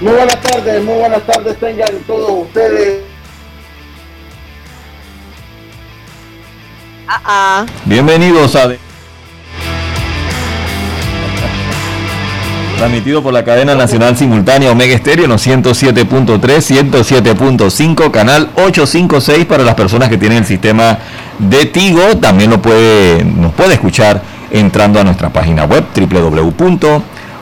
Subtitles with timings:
[0.00, 3.02] Muy buenas tardes, muy buenas tardes tengan todos ustedes.
[7.06, 7.66] Ah, ah.
[7.84, 8.70] Bienvenidos a...
[12.78, 19.64] Transmitido por la cadena nacional simultánea Omega Estéreo en los 107.3, 107.5, canal 856 para
[19.64, 20.96] las personas que tienen el sistema
[21.38, 22.16] de Tigo.
[22.16, 25.84] También lo puede, nos puede escuchar entrando a nuestra página web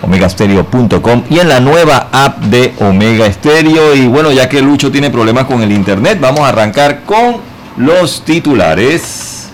[0.03, 3.95] www.omegastereo.com y en la nueva app de Omega Stereo.
[3.95, 7.37] Y bueno, ya que Lucho tiene problemas con el internet, vamos a arrancar con
[7.77, 9.51] los titulares.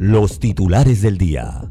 [0.00, 1.68] Los titulares del día.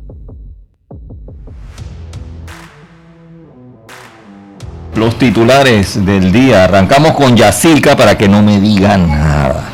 [4.97, 6.63] Los titulares del día.
[6.63, 9.69] Arrancamos con Yacilca para que no me digan nada.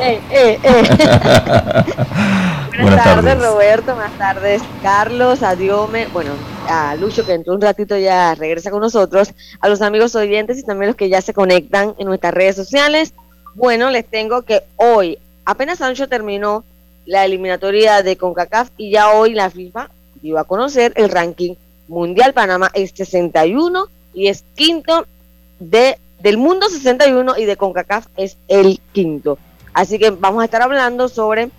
[0.00, 0.82] Eh, eh, eh.
[2.80, 3.96] Buenas, tardes, Roberto.
[3.96, 5.42] Buenas tardes, Carlos.
[5.42, 6.06] A Diome.
[6.12, 6.30] Bueno,
[6.68, 9.34] a Lucho, que entró un ratito ya regresa con nosotros.
[9.58, 13.14] A los amigos oyentes y también los que ya se conectan en nuestras redes sociales.
[13.56, 16.62] Bueno, les tengo que hoy, apenas anoche terminó
[17.04, 19.90] la eliminatoria de CONCACAF y ya hoy la FIFA
[20.22, 21.56] dio a conocer el ranking
[21.88, 22.32] mundial.
[22.32, 25.06] Panamá es 61 y es quinto
[25.60, 29.38] de, del mundo 61 y de CONCACAF es el quinto.
[29.72, 31.50] Así que vamos a estar hablando sobre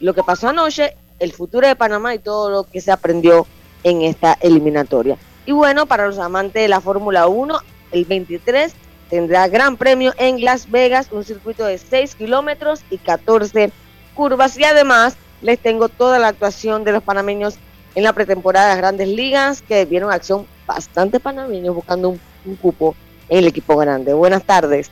[0.00, 3.46] lo que pasó anoche, el futuro de Panamá y todo lo que se aprendió
[3.84, 5.16] en esta eliminatoria.
[5.46, 7.58] Y bueno, para los amantes de la Fórmula 1,
[7.92, 8.74] el 23
[9.08, 13.72] tendrá gran premio en Las Vegas, un circuito de 6 kilómetros y 14
[14.14, 17.54] curvas y además les tengo toda la actuación de los panameños
[17.94, 22.94] en la pretemporada de las grandes ligas que vieron acción bastante panameños buscando un, cupo
[23.28, 24.12] en el equipo grande.
[24.12, 24.90] Buenas tardes.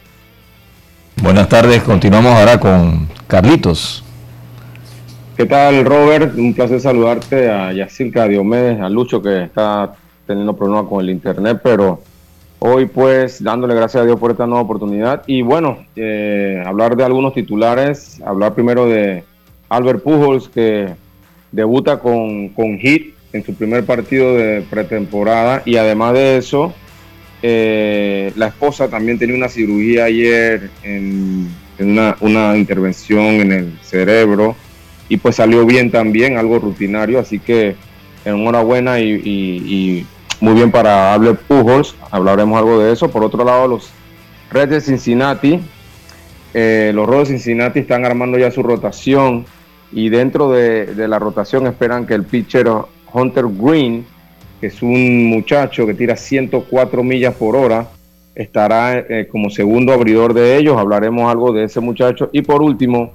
[1.22, 4.02] Buenas tardes, continuamos ahora con Carlitos.
[5.36, 6.36] ¿Qué tal, Robert?
[6.36, 9.94] Un placer saludarte a Yacirca Diomedes, a Lucho, que está
[10.26, 12.00] teniendo problemas con el internet, pero
[12.58, 15.22] hoy pues dándole gracias a Dios por esta nueva oportunidad.
[15.26, 19.24] Y bueno, eh, hablar de algunos titulares, hablar primero de
[19.68, 20.94] Albert Pujols, que
[21.50, 25.62] debuta con, con hit en su primer partido de pretemporada.
[25.65, 26.75] Y además de eso,
[27.43, 31.48] eh, la esposa también tenía una cirugía ayer en,
[31.78, 34.54] una, intervención en el cerebro.
[35.09, 37.76] Y pues salió bien también, algo rutinario, así que
[38.25, 40.06] enhorabuena y,
[40.41, 43.10] muy bien para Albert Pujols, hablaremos algo de eso.
[43.10, 43.91] Por otro lado, los
[44.50, 45.60] Reds de Cincinnati,
[46.54, 49.44] eh, los Reds de Cincinnati están armando ya su rotación.
[49.93, 52.66] Y dentro de, la rotación esperan que el pitcher
[53.12, 54.04] Hunter Green,
[54.60, 57.88] que es un muchacho que tira 104 millas por hora,
[58.34, 60.78] estará eh, como segundo abridor de ellos.
[60.78, 62.30] Hablaremos algo de ese muchacho.
[62.32, 63.12] Y por último,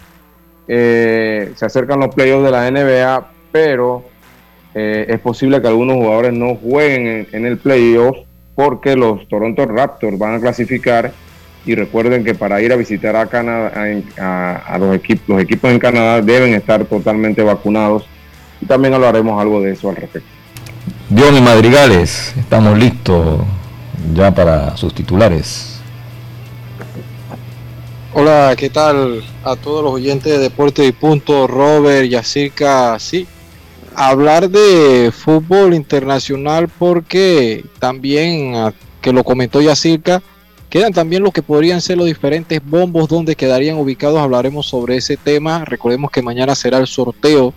[0.68, 4.03] eh, se acercan los playoffs de la NBA, pero
[4.75, 8.18] eh, es posible que algunos jugadores no jueguen en, el playoff
[8.54, 11.12] porque los Toronto Raptors van a clasificar
[11.66, 13.72] y recuerden que para ir a visitar a Canadá
[14.18, 18.07] a, los equipos los equipos en Canadá deben estar totalmente vacunados
[18.62, 20.30] y también hablaremos algo de eso al respecto.
[21.09, 23.39] Dion y Madrigales, estamos listos
[24.13, 25.80] ya para sus titulares.
[28.13, 31.45] Hola, ¿qué tal a todos los oyentes de Deporte y Punto?
[31.45, 33.27] Robert, Yacirca, sí,
[33.95, 40.21] hablar de fútbol internacional porque también, ah, que lo comentó ya cerca,
[40.69, 44.19] quedan también los que podrían ser los diferentes bombos donde quedarían ubicados.
[44.19, 45.63] Hablaremos sobre ese tema.
[45.65, 47.53] Recordemos que mañana será el sorteo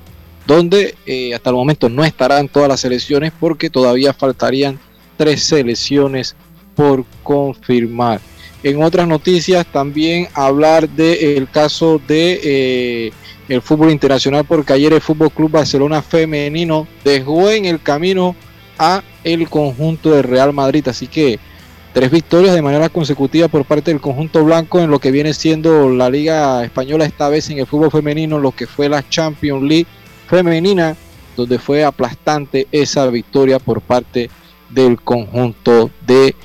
[0.50, 4.81] donde eh, hasta el momento no estarán todas las selecciones porque todavía faltarían
[5.17, 6.35] tres selecciones
[6.75, 8.20] por confirmar.
[8.64, 13.12] En otras noticias también hablar del caso de eh,
[13.49, 18.35] el fútbol internacional porque ayer el Fútbol Club Barcelona femenino dejó en el camino
[18.76, 21.38] a el conjunto de Real Madrid, así que
[21.93, 25.91] tres victorias de manera consecutiva por parte del conjunto blanco en lo que viene siendo
[25.91, 29.87] la Liga Española esta vez en el fútbol femenino, lo que fue la Champions League
[30.31, 30.97] femenina,
[31.37, 34.31] donde fue aplastante esa victoria por parte
[34.71, 36.37] del conjunto de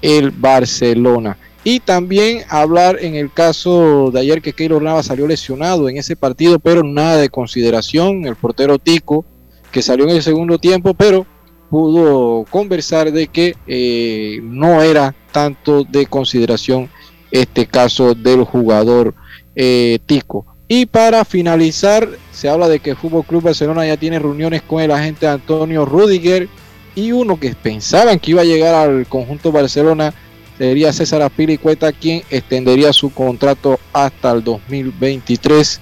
[0.00, 1.36] el Barcelona.
[1.62, 6.16] Y también hablar en el caso de ayer que Keylor Nava salió lesionado en ese
[6.16, 8.24] partido, pero nada de consideración.
[8.24, 9.24] El portero Tico,
[9.70, 11.26] que salió en el segundo tiempo, pero
[11.68, 16.88] pudo conversar de que eh, no era tanto de consideración
[17.32, 19.14] este caso del jugador
[19.54, 20.55] eh, Tico.
[20.68, 24.82] Y para finalizar, se habla de que el Fútbol Club Barcelona ya tiene reuniones con
[24.82, 26.48] el agente Antonio Rudiger
[26.96, 30.12] y uno que pensaban que iba a llegar al conjunto Barcelona
[30.58, 35.80] sería César Apilicueta quien extendería su contrato hasta el 2023.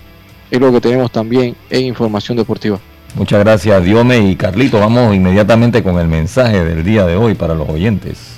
[0.50, 2.78] Es lo que tenemos también en información deportiva.
[3.14, 4.80] Muchas gracias Diome y Carlito.
[4.80, 8.34] Vamos inmediatamente con el mensaje del día de hoy para los oyentes.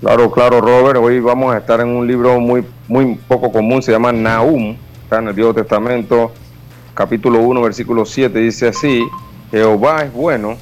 [0.00, 0.98] Claro, claro, Robert.
[0.98, 4.76] Hoy vamos a estar en un libro muy, muy poco común, se llama Nahum,
[5.08, 6.32] está en el Viejo Testamento,
[6.92, 9.08] capítulo 1, versículo 7, dice así,
[9.50, 10.58] Jehová es bueno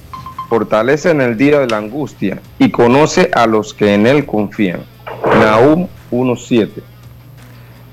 [0.49, 4.83] fortalece en el día de la angustia y conoce a los que en él confían.
[5.41, 6.69] Nahum 1.7.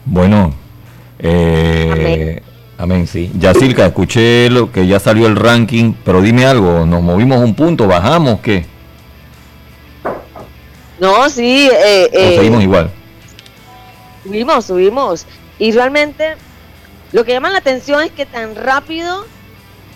[0.05, 0.53] Bueno,
[1.17, 2.43] eh,
[2.77, 3.07] amén.
[3.07, 3.31] sí.
[3.39, 7.87] Yacirca, escuché lo que ya salió el ranking, pero dime algo, ¿nos movimos un punto,
[7.87, 8.63] bajamos, qué?
[10.99, 11.67] No, sí.
[11.67, 12.91] Eh, eh seguimos igual?
[14.23, 15.25] Subimos, subimos.
[15.59, 16.35] Y realmente
[17.11, 19.25] lo que llama la atención es que tan rápido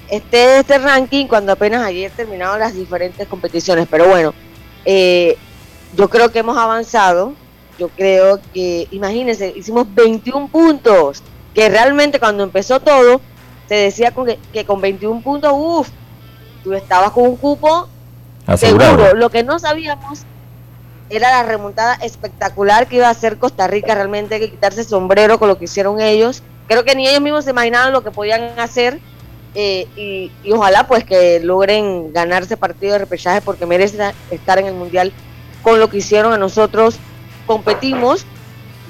[0.09, 3.87] este, este ranking cuando apenas ayer terminaron las diferentes competiciones.
[3.89, 4.33] Pero bueno,
[4.85, 5.37] eh,
[5.95, 7.33] yo creo que hemos avanzado.
[7.77, 11.21] Yo creo que, imagínense, hicimos 21 puntos,
[11.53, 13.21] que realmente cuando empezó todo,
[13.67, 15.89] se decía con que, con 21 puntos, uff,
[16.63, 17.87] tú estabas con un cupo
[18.55, 19.13] seguro.
[19.13, 20.21] Lo que no sabíamos
[21.09, 25.39] era la remontada espectacular que iba a hacer Costa Rica, realmente hay que quitarse sombrero
[25.39, 26.43] con lo que hicieron ellos.
[26.67, 28.99] Creo que ni ellos mismos se imaginaban lo que podían hacer
[29.59, 34.73] eh, y, ojalá pues que logren ganarse partido de repechaje porque merecen estar en el
[34.73, 35.11] mundial
[35.63, 36.97] con lo que hicieron a nosotros
[37.47, 38.25] competimos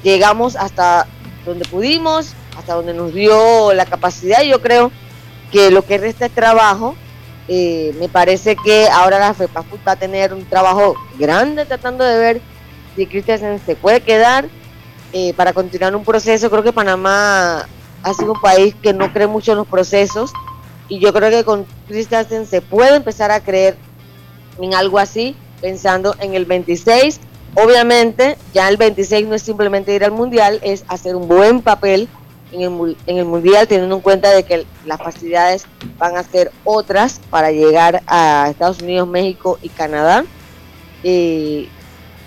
[0.03, 1.07] llegamos hasta
[1.45, 4.91] donde pudimos hasta donde nos dio la capacidad yo creo
[5.53, 6.97] que lo que resta es trabajo
[7.47, 12.17] eh, me parece que ahora la FEPA va a tener un trabajo grande tratando de
[12.17, 12.41] ver
[12.95, 14.45] si Cristian se puede quedar
[15.13, 17.65] eh, para continuar un proceso creo que Panamá
[18.03, 20.31] ha sido un país que no cree mucho en los procesos
[20.89, 23.77] y yo creo que con Christensen se puede empezar a creer
[24.59, 27.19] en algo así, pensando en el 26.
[27.55, 32.07] Obviamente, ya el 26 no es simplemente ir al Mundial, es hacer un buen papel
[32.51, 35.65] en el, en el Mundial, teniendo en cuenta de que las facilidades
[35.97, 40.25] van a ser otras para llegar a Estados Unidos, México y Canadá.
[41.03, 41.69] Y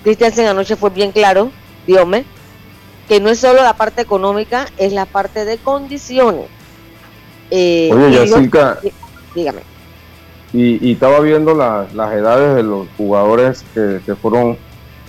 [0.05, 1.51] Christensen anoche fue bien claro,
[1.87, 2.25] diome,
[3.09, 6.47] que no es solo la parte económica, es la parte de condiciones
[7.51, 8.79] eh, Oye, Yacirca,
[9.35, 9.63] dígame.
[10.53, 14.57] Y, estaba viendo las edades de los jugadores que, fueron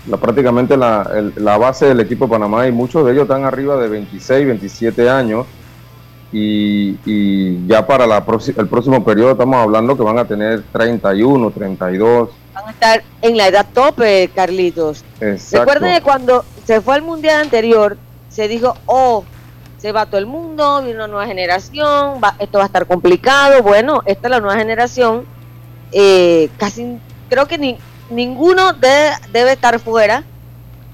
[0.07, 3.77] la, prácticamente la, la, base del equipo de Panamá y muchos de ellos están arriba
[3.77, 5.45] de 26, 27 años.
[6.33, 8.23] Y, ya para la
[8.57, 12.29] el próximo periodo estamos hablando que van a tener 31, 32.
[12.53, 15.03] Van a estar en la edad tope, Carlitos.
[15.19, 17.97] Recuerden que cuando se fue al mundial anterior,
[18.29, 19.25] se dijo, oh,
[19.77, 23.61] se va todo el mundo, viene una nueva generación, esto va a estar complicado.
[23.61, 25.25] Bueno, esta es la nueva generación.
[25.91, 26.97] Eh, casi
[27.29, 27.77] creo que ni,
[28.11, 30.23] ninguno debe, estar fuera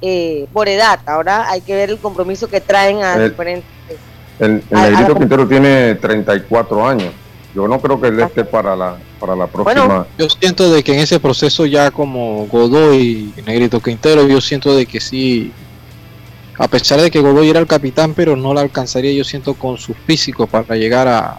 [0.02, 1.00] eh, por edad.
[1.06, 3.70] Ahora hay que ver el compromiso que traen a diferentes.
[4.40, 7.12] El, el Quintero tiene 34 años.
[7.56, 10.06] Yo no creo que él esté para la, para la próxima.
[10.18, 14.76] yo siento de que en ese proceso ya como Godoy y Negrito Quintero, yo siento
[14.76, 15.52] de que sí
[16.60, 19.78] a pesar de que Godoy era el capitán, pero no la alcanzaría yo siento con
[19.78, 21.38] su físico para llegar a...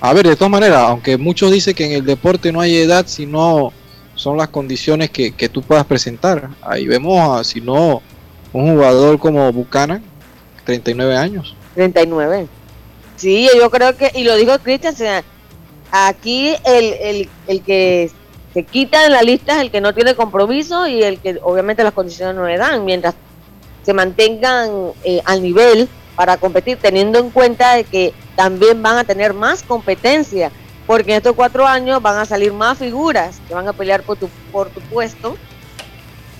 [0.00, 3.06] A ver, de todas maneras, aunque muchos dicen que en el deporte no hay edad,
[3.06, 3.72] sino
[4.14, 6.50] son las condiciones que, tú puedas presentar.
[6.62, 8.02] Ahí vemos, a, si no,
[8.52, 10.02] un jugador como Buchanan,
[10.64, 11.54] 39 años.
[11.74, 12.46] 39.
[13.16, 15.24] Sí, yo creo que, y lo dijo Cristian,
[15.90, 18.10] aquí el, el que
[18.54, 21.82] se quita en la lista es el que no tiene compromiso y el que obviamente
[21.82, 23.16] las condiciones no le dan, mientras
[23.84, 29.04] se mantengan eh, al nivel para competir, teniendo en cuenta de que también van a
[29.04, 30.52] tener más competencia,
[30.86, 34.16] porque en estos cuatro años van a salir más figuras que van a pelear por
[34.16, 35.36] tu, por tu puesto.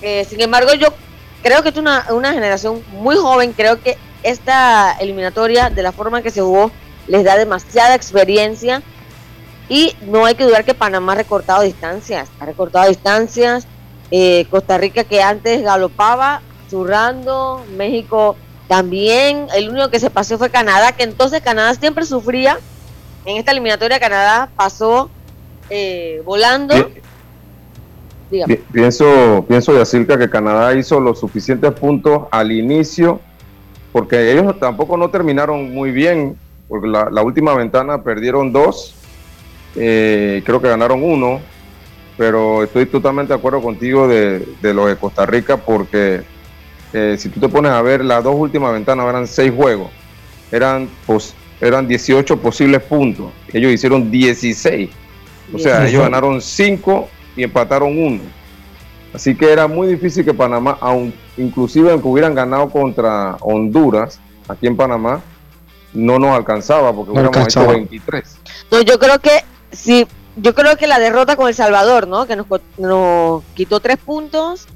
[0.03, 0.89] Eh, sin embargo, yo
[1.43, 6.23] creo que es una, una generación muy joven, creo que esta eliminatoria, de la forma
[6.23, 6.71] que se jugó,
[7.07, 8.83] les da demasiada experiencia
[9.69, 13.67] y no hay que dudar que Panamá ha recortado distancias, ha recortado distancias.
[14.11, 18.37] Eh, Costa Rica que antes galopaba, zurrando, México
[18.69, 22.59] también, el único que se pasó fue Canadá, que entonces Canadá siempre sufría.
[23.25, 25.11] En esta eliminatoria Canadá pasó
[25.71, 26.75] eh, volando.
[28.73, 33.21] Pienso, pienso Yacirca que Canadá hizo los suficientes puntos al inicio,
[33.93, 36.37] porque ellos tampoco no terminaron muy bien,
[36.69, 38.95] porque la, última ventana perdieron dos,
[39.77, 41.41] eh, creo que ganaron uno,
[42.17, 46.23] pero estoy totalmente de acuerdo contigo de, de lo de Costa Rica, porque
[46.93, 49.91] eh, si tú te pones a ver, las dos últimas ventanas eran seis juegos,
[50.53, 50.89] eran,
[51.65, 54.91] eran 18 posibles puntos, ellos hicieron 16,
[55.53, 58.21] o sea, ellos ganaron 5 y empataron 1.
[59.15, 64.19] Así que era muy difícil que Panamá, aun, inclusive aunque hubieran ganado contra Honduras,
[64.49, 65.23] aquí en Panamá,
[65.93, 68.39] no nos alcanzaba porque hubiéramos hecho 23.
[68.73, 70.07] No, yo creo que sí,
[70.37, 72.27] yo creo que la derrota con El Salvador, ¿no?
[72.27, 74.67] Que nos, nos quitó tres puntos,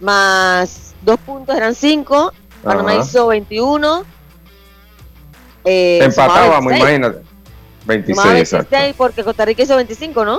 [0.00, 2.32] más dos puntos eran cinco,
[2.62, 4.04] Panamá hizo 21.
[5.64, 7.18] Eh, Empatábamos, imagínate.
[7.86, 10.38] 26, 26 porque Costa Rica hizo 25, ¿no?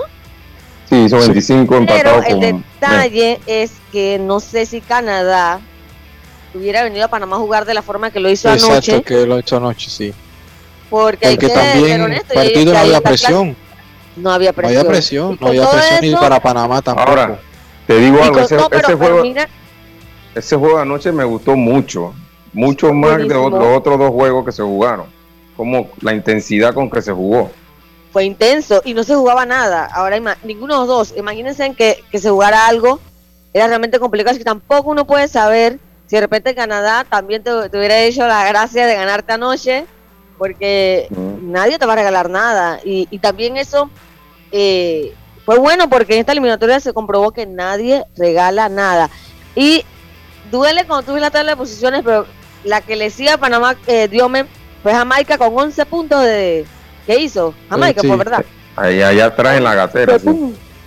[0.90, 5.60] Sí, hizo 25 empatado Pero el detalle es que no sé si Canadá
[6.54, 9.04] hubiera venido a Panamá a jugar de la forma que lo hizo Exacto, anoche.
[9.04, 10.14] que lo hizo anoche, sí.
[10.90, 13.56] Porque, hay que también honesto, partido no había presión.
[14.18, 14.74] No había presión.
[14.74, 17.10] No había presión, no había presión ni para Panamá tampoco.
[17.10, 17.40] Ahora,
[17.88, 19.24] te digo algo, ese, juego
[20.36, 22.14] ese juego de anoche me gustó mucho,
[22.54, 25.08] mucho más de los, otros dos juegos que se jugaron,
[25.56, 27.52] como la intensidad con que se jugó.
[28.12, 29.86] Fue intenso y no se jugaba nada.
[29.86, 33.00] Ahora, ninguno de los dos, imagínense en que, se jugara algo,
[33.54, 38.00] era realmente complicado, que tampoco uno puede saber si de repente Canadá también te, hubiera
[38.02, 39.86] hecho la gracia de ganarte anoche,
[40.38, 41.08] porque
[41.42, 42.80] nadie te va a regalar nada.
[42.84, 43.90] Y, también eso
[44.52, 45.14] eh,
[45.46, 49.10] fue bueno porque en esta eliminatoria se comprobó que nadie regala nada.
[49.56, 49.86] Y
[50.52, 52.26] duele cuando tú ves la tabla de posiciones, pero
[52.64, 54.46] la que le sigue a Panamá, eh, Diome,
[54.84, 56.66] fue Jamaica con 11 puntos de...
[57.06, 57.54] ¿Qué hizo?
[57.70, 58.46] Jamaica, por verdad.
[58.76, 60.18] Ahí allá atrás en la gatera.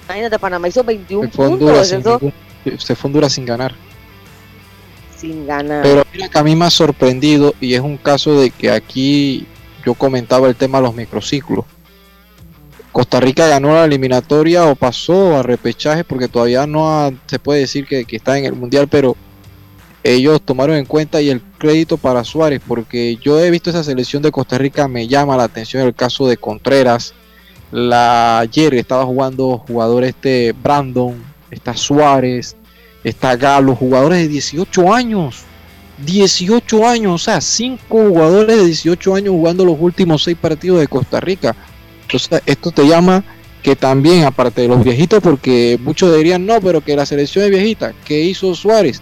[0.07, 1.89] Imagínate, Panamá hizo 21 puntos.
[1.89, 3.75] se fue Honduras sin ganar.
[5.17, 5.83] Sin ganar.
[5.83, 9.47] Pero mira que a mí me ha sorprendido y es un caso de que aquí
[9.85, 11.65] yo comentaba el tema de los microciclos.
[12.93, 17.87] Costa Rica ganó la eliminatoria o pasó a repechaje porque todavía no se puede decir
[17.87, 19.17] que, que, está en el mundial, pero
[20.05, 24.23] ellos tomaron en cuenta y el crédito para Suárez, porque yo he visto esa selección
[24.23, 27.15] de Costa Rica, me llama la atención el caso de Contreras.
[27.73, 31.15] La, ayer estaba jugando jugador este Brandon,
[31.51, 32.55] está Suárez,
[33.03, 35.45] está Galo, jugadores de 18 años.
[36.05, 40.89] 18 años, o sea, 5 jugadores de 18 años jugando los últimos 6 partidos de
[40.89, 41.57] Costa Rica.
[42.03, 43.25] Entonces, esto te llama
[43.63, 47.51] que también, aparte de los viejitos, porque muchos dirían, no, pero que la selección es
[47.51, 49.01] viejita, ¿qué hizo Suárez?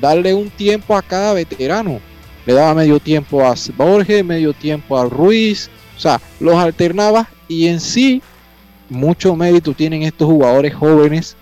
[0.00, 2.00] Darle un tiempo a cada veterano.
[2.44, 7.66] Le daba medio tiempo a Borges, medio tiempo a Ruiz, o sea, los alternaba y
[7.66, 8.22] en sí
[8.88, 11.36] mucho mérito tienen estos jugadores jóvenes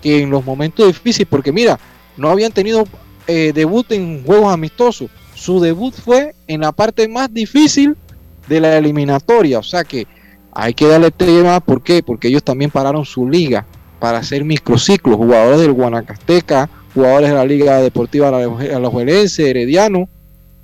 [0.00, 1.78] que en los momentos difíciles, porque mira,
[2.16, 2.84] no habían tenido
[3.26, 7.96] eh, debut en juegos amistosos, su debut fue en la parte más difícil
[8.48, 10.06] de la eliminatoria, o sea que
[10.52, 12.02] hay que darle tema, ¿por qué?
[12.02, 13.66] Porque ellos también pararon su liga
[13.98, 20.08] para hacer microciclos, jugadores del Guanacasteca, jugadores de la Liga Deportiva Alajuelense, Herediano,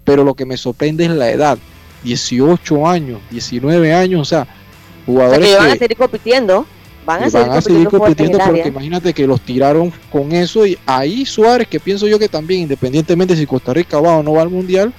[0.03, 1.59] pero lo que me sorprende es la edad,
[2.03, 4.47] 18 años, 19 años, o sea,
[5.07, 6.67] jugadores que van a seguir compitiendo.
[7.07, 11.79] Van a, seguir, compitiendo, porque imagínate que los tiraron con eso y ahí Suárez, que
[11.79, 14.93] pienso yo que también, independientemente si Costa Rica va o no va al Mundial,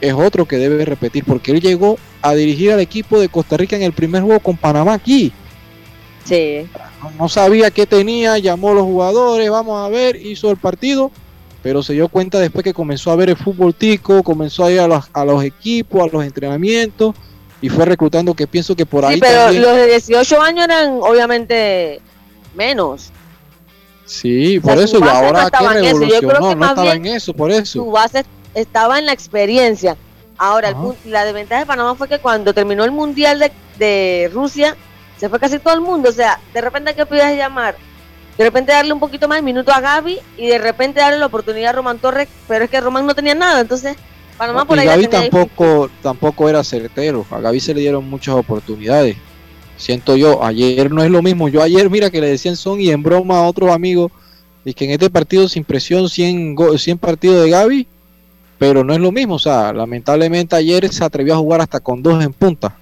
[0.00, 3.76] es otro que debe repetir, porque él llegó a dirigir al equipo de Costa Rica
[3.76, 5.32] en el primer juego con Panamá aquí.
[6.24, 6.68] Sí
[7.18, 11.10] no sabía qué tenía, llamó a los jugadores, vamos a ver, hizo el partido,
[11.62, 14.80] pero se dio cuenta después que comenzó a ver el fútbol tico, comenzó a ir
[14.80, 17.14] a los, a los equipos, a los entrenamientos
[17.60, 19.14] y fue reclutando que pienso que por ahí...
[19.14, 22.00] Sí, pero los de 18 años eran obviamente
[22.54, 23.10] menos.
[24.04, 27.84] Sí, por eso, y ahora que revolucionó, no estaba en eso, por eso.
[27.84, 28.24] Su base
[28.54, 29.96] estaba en la experiencia.
[30.38, 30.74] Ahora,
[31.04, 34.76] la desventaja de Panamá fue que cuando terminó el Mundial de, de Rusia,
[35.18, 36.08] se fue casi todo el mundo.
[36.08, 37.76] O sea, de repente, ¿qué pides llamar?
[38.36, 41.26] De repente darle un poquito más de minuto a Gaby y de repente darle la
[41.26, 43.60] oportunidad a Román Torres, pero es que Román no tenía nada.
[43.60, 43.96] Entonces,
[44.36, 47.26] Panamá por ahí Gaby tampoco, tampoco era certero.
[47.32, 49.16] A Gaby se le dieron muchas oportunidades.
[49.76, 51.48] Siento yo, ayer no es lo mismo.
[51.48, 54.12] Yo ayer, mira que le decían son y en broma a otros amigos,
[54.64, 57.88] y que en este partido sin presión 100, 100 partidos de Gaby,
[58.58, 59.34] pero no es lo mismo.
[59.34, 62.76] O sea, lamentablemente ayer se atrevió a jugar hasta con dos en punta,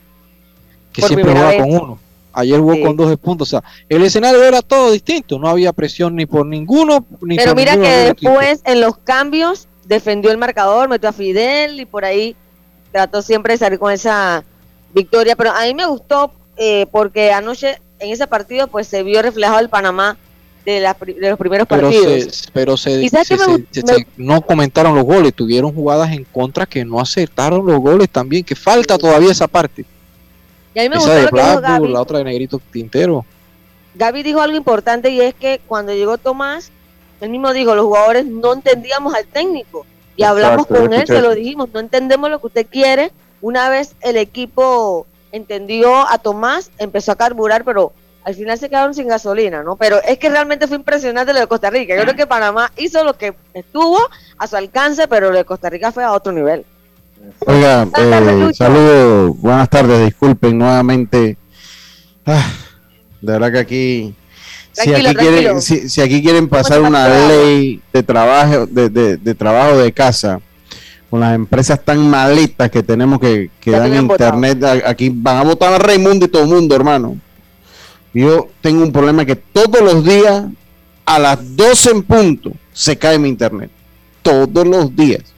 [0.92, 2.05] que siempre jugaba con uno.
[2.38, 3.48] Ayer jugó con dos puntos.
[3.48, 5.38] O sea, el escenario era todo distinto.
[5.38, 7.06] No había presión ni por ninguno.
[7.22, 11.86] Ni Pero mira que después en los cambios defendió el marcador, metió a Fidel y
[11.86, 12.36] por ahí
[12.92, 14.44] trató siempre de salir con esa
[14.92, 15.34] victoria.
[15.34, 19.58] Pero a mí me gustó eh, porque anoche en ese partido pues se vio reflejado
[19.58, 20.18] el Panamá
[20.66, 20.80] de,
[21.20, 22.50] los primeros partidos.
[22.52, 23.08] pero se,
[24.18, 28.56] no comentaron los goles, tuvieron jugadas en contra que no aceptaron los goles también, que
[28.56, 29.86] falta todavía esa parte.
[30.76, 31.88] Y a mí me gustó lo que dijo Gaby.
[31.88, 33.24] La otra de Negrito Tintero.
[33.94, 36.70] Gaby dijo algo importante y es que cuando llegó Tomás,
[37.22, 39.86] él mismo dijo, los jugadores no entendíamos al técnico.
[40.16, 43.10] Y hablamos con él, se lo dijimos, no entendemos lo que usted quiere.
[43.40, 48.92] Una vez el equipo entendió a Tomás, empezó a carburar, pero al final se quedaron
[48.92, 49.76] sin gasolina, ¿no?
[49.76, 51.96] Pero es que realmente fue impresionante lo de Costa Rica.
[51.96, 53.98] Yo creo que Panamá hizo lo que estuvo
[54.36, 56.66] a su alcance, pero lo de Costa Rica fue a otro nivel.
[57.40, 61.36] Oiga, eh, saludos, buenas tardes, disculpen nuevamente.
[62.24, 62.52] Ah,
[63.20, 64.14] de verdad que aquí,
[64.72, 69.92] si, aquí quieren, si, aquí quieren pasar una ley de trabajo de, de, trabajo de
[69.92, 70.40] casa
[71.10, 75.72] con las empresas tan malitas que tenemos que, que dan internet, aquí van a votar
[75.72, 77.16] a Raimundo y todo el mundo, hermano.
[78.12, 80.44] Yo tengo un problema que todos los días
[81.04, 83.70] a las 12 en punto se cae mi internet.
[84.22, 85.35] Todos los días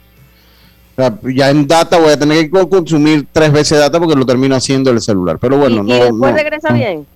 [1.23, 4.91] ya en data voy a tener que consumir tres veces data porque lo termino haciendo
[4.91, 5.39] en el celular.
[5.41, 5.95] Pero bueno, no.
[5.95, 7.07] ¿Y después regresa bien?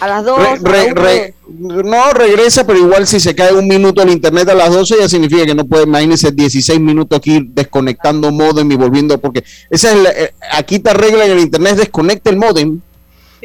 [0.00, 0.38] A las 2.
[1.48, 5.08] no, regresa, pero igual si se cae un minuto el internet a las 12 ya
[5.08, 10.08] significa que no puede, imagínense 16 minutos aquí desconectando modem y volviendo, porque esa es
[10.16, 12.80] eh, aquí te arreglan el internet, desconecta el modem.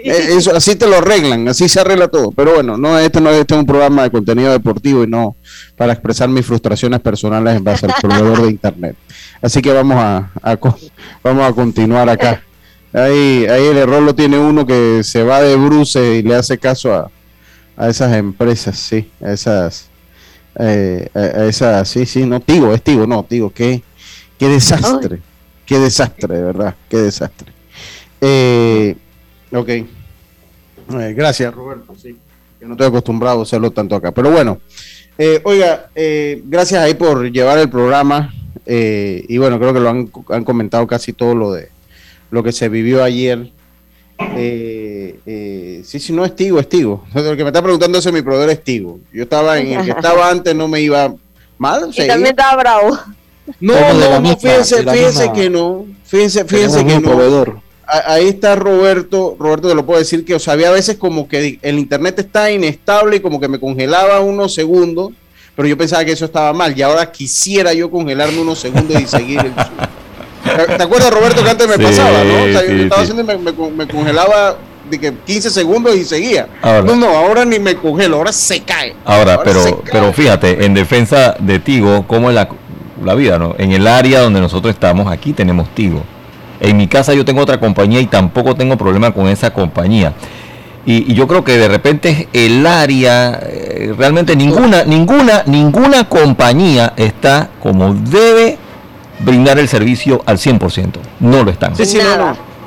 [0.04, 2.32] Eh, eso, así te lo arreglan, así se arregla todo.
[2.32, 5.36] Pero bueno, no, este no este es un programa de contenido deportivo y no
[5.76, 8.96] para expresar mis frustraciones personales en base al proveedor de internet.
[9.42, 10.32] Así que vamos a,
[11.24, 12.44] vamos a continuar acá.
[12.92, 16.58] Ahí, ahí el error lo tiene uno que se va de bruce y le hace
[16.58, 17.12] caso a,
[17.80, 19.90] a esas empresas, sí, a esas,
[20.60, 23.82] eh, a, esas, sí, sí, no, Tigo, es Tigo, no, Tigo, qué,
[24.38, 25.22] qué desastre,
[25.66, 27.54] qué desastre, de verdad, qué desastre.
[28.20, 28.98] Eh,
[29.52, 29.86] ok, eh,
[31.16, 32.16] gracias Roberto, sí,
[32.60, 34.60] yo no estoy acostumbrado a hacerlo tanto acá, pero bueno,
[35.18, 35.90] eh, oiga,
[36.46, 38.34] gracias ahí por llevar el programa,
[38.72, 41.70] eh, y bueno, creo que lo han, comentado casi todo lo de
[42.30, 43.52] lo que se vivió ayer.
[44.36, 47.04] Eh, eh, sí, sí, no es Tigo, es Tigo.
[47.16, 49.00] El que me está preguntando es mi proveedor es Tigo.
[49.12, 51.12] Yo estaba en el que estaba antes, no me iba
[51.58, 51.90] mal.
[51.96, 53.00] Y también estaba bravo.
[53.60, 55.88] No, no, no, fíjense, fíjense que no.
[56.04, 57.10] Fíjense, fíjense que no.
[57.10, 57.62] Proveedor.
[58.06, 59.36] Ahí está Roberto.
[59.40, 62.52] Roberto te lo puedo decir que, o sea, había veces como que el internet está
[62.52, 65.12] inestable y como que me congelaba unos segundos
[65.60, 69.06] pero yo pensaba que eso estaba mal y ahora quisiera yo congelarme unos segundos y
[69.06, 69.52] seguir el
[70.78, 72.44] ¿Te acuerdas, Roberto, que antes me pasaba, no?
[72.44, 74.56] O sea, yo estaba haciendo y me, congelaba
[74.90, 76.48] de que 15 segundos y seguía.
[76.64, 78.96] no, no, ahora ni me congelo, ahora se cae.
[79.04, 82.48] Ahora, pero, pero fíjate, en defensa de Tigo, ¿cómo es la,
[83.04, 83.54] la vida, no?
[83.58, 86.04] En el área donde nosotros estamos, aquí tenemos Tigo.
[86.60, 90.14] En mi casa yo tengo otra compañía y tampoco tengo problema con esa compañía.
[90.86, 97.50] Y, yo creo que de repente el área, eh, realmente ninguna, ninguna, ninguna compañía está
[97.62, 98.58] como debe
[99.20, 101.00] brindar el servicio al 100%.
[101.20, 101.76] No lo están.
[101.76, 102.00] Sí, sí,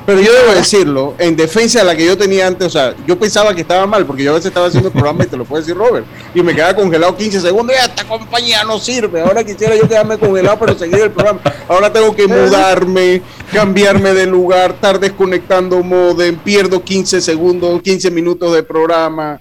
[0.05, 3.17] pero yo debo decirlo, en defensa de la que yo tenía antes, o sea, yo
[3.17, 5.45] pensaba que estaba mal, porque yo a veces estaba haciendo el programa y te lo
[5.45, 9.21] puede decir Robert, y me quedaba congelado 15 segundos y esta compañía no sirve.
[9.21, 11.39] Ahora quisiera yo quedarme congelado, pero seguir el programa.
[11.67, 18.53] Ahora tengo que mudarme, cambiarme de lugar, estar desconectando modem, pierdo 15 segundos, 15 minutos
[18.53, 19.39] de programa.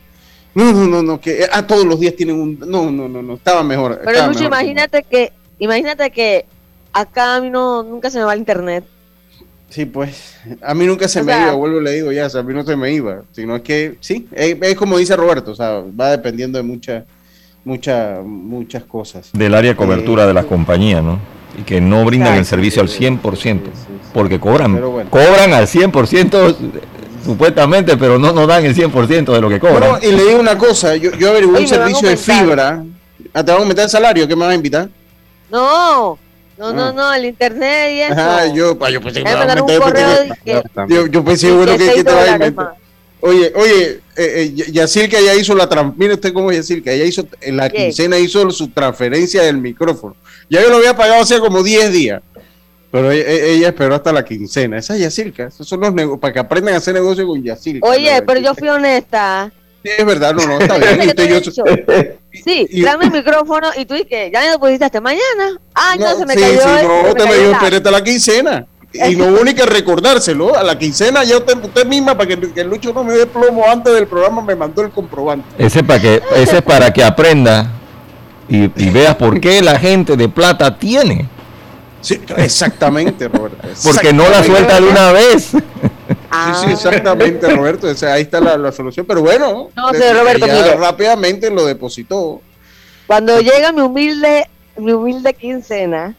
[0.54, 2.58] No, no, no, no, que a ah, todos los días tienen un.
[2.60, 4.00] No, no, no, no, estaba mejor.
[4.04, 6.44] Pero Lucho, imagínate que, imagínate que
[6.92, 8.84] acá a mí no, nunca se me va el internet.
[9.72, 12.52] Sí, pues a mí nunca se me iba, vuelvo y le digo ya, a mí
[12.52, 16.10] no se me iba, sino es que sí, es, como dice Roberto, o sea, va
[16.10, 17.04] dependiendo de muchas,
[17.64, 19.30] muchas, muchas cosas.
[19.32, 21.18] Del área de cobertura de las compañías, ¿no?
[21.58, 23.60] Y que no brindan el servicio al 100%,
[24.12, 26.54] porque cobran, cobran al 100%
[27.24, 30.02] supuestamente, pero no nos dan el 100% de lo que cobran.
[30.02, 32.84] y le digo una cosa, yo, yo averigué un servicio de fibra,
[33.32, 34.28] ah, ¿te van a aumentar el salario?
[34.28, 34.90] ¿Qué me vas a invitar?
[35.50, 36.18] No,
[36.62, 36.92] no, no, ah.
[36.92, 38.12] no, el internet y eso.
[38.12, 42.74] Ajá, yo, yo pensé que yo, yo, pensé bueno que, que te va a inventar.
[43.20, 47.56] Oye, oye, eh, eh, Yacirca ya hizo la mire usted cómo Yacirca, ella hizo, en
[47.56, 50.16] la quincena hizo su transferencia del micrófono.
[50.50, 52.22] Ya yo lo había pagado hace como 10 días.
[52.90, 54.76] Pero ella, ella, esperó hasta la quincena.
[54.78, 55.46] Esa es Yacirca.
[55.46, 57.88] Esos son los negocios, para que aprendan a hacer negocio con Yacirca.
[57.88, 59.50] Oye, pero yo fui honesta.
[59.82, 61.08] Sí, es verdad, no, no, está bien.
[61.08, 61.52] Usted, yo,
[62.32, 65.58] sí, y, dame el micrófono y tú y que ya me lo pusiste hasta mañana.
[65.74, 66.60] Ah, no, se me sí, cayó.
[66.60, 68.66] Sí, no, te me dio hasta la quincena.
[68.92, 70.54] Y no hubo ni que recordárselo.
[70.54, 73.26] A la quincena ya usted, usted misma, para que, que, el Lucho no me dé
[73.26, 75.46] plomo antes del programa, me mandó el comprobante.
[75.56, 77.70] Ese, para que, ese es para que aprenda
[78.48, 81.26] y, y veas por qué la gente de plata tiene.
[82.02, 83.56] Sí, exactamente, Roberto.
[83.66, 83.92] Exactamente.
[83.92, 85.52] Porque no la suelta de una vez.
[86.34, 86.54] Ah.
[86.54, 87.86] Sí, sí, exactamente, Roberto.
[87.88, 89.04] O sea, ahí está la, la, solución.
[89.04, 90.76] Pero bueno, no sé, Roberto, ya mire.
[90.76, 92.40] rápidamente lo depositó.
[93.06, 96.14] Cuando llega mi humilde, mi humilde quincena,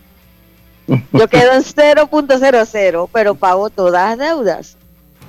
[0.88, 4.78] yo quedo en 0.00, pero pago todas las deudas.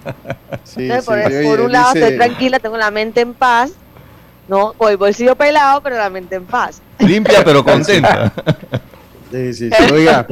[0.64, 2.04] Sí, Entonces, por, sí, por, un lado dice...
[2.04, 3.72] estoy tranquila, tengo la mente en paz.
[4.46, 6.82] No, con el bolsillo pelado, pero la mente en paz.
[6.98, 8.32] Limpia pero contenta.
[9.32, 9.92] Sí, sí, sí.
[9.92, 10.26] Oiga,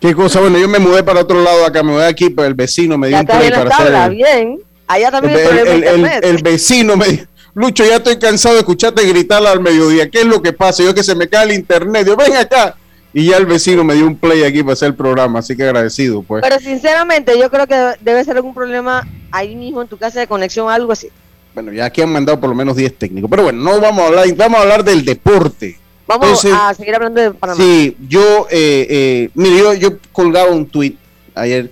[0.00, 0.40] qué cosa.
[0.40, 3.08] Bueno, yo me mudé para otro lado acá, me mudé aquí, pero el vecino me
[3.08, 4.16] dio ya un play para tabla, hacer.
[4.16, 4.60] bien.
[4.88, 7.24] Allá también el, el, el, el, vecino me dijo,
[7.56, 10.10] Lucho, ya estoy cansado de escucharte gritar al mediodía.
[10.10, 10.82] ¿Qué es lo que pasa?
[10.82, 12.06] Yo que se me cae el internet.
[12.06, 12.76] Yo, ven acá.
[13.14, 15.62] Y ya el vecino me dio un play aquí para hacer el programa, así que
[15.62, 16.42] agradecido, pues.
[16.42, 20.26] Pero sinceramente, yo creo que debe ser algún problema ahí mismo en tu casa de
[20.26, 21.08] conexión algo así.
[21.54, 23.30] Bueno, ya aquí han mandado por lo menos 10 técnicos.
[23.30, 25.78] Pero bueno, no vamos a hablar, vamos a hablar del deporte.
[26.06, 27.60] Vamos Entonces, a seguir hablando de Panamá.
[27.60, 30.98] Sí, yo, eh, eh, mire, yo, yo colgaba un tuit
[31.34, 31.70] ayer.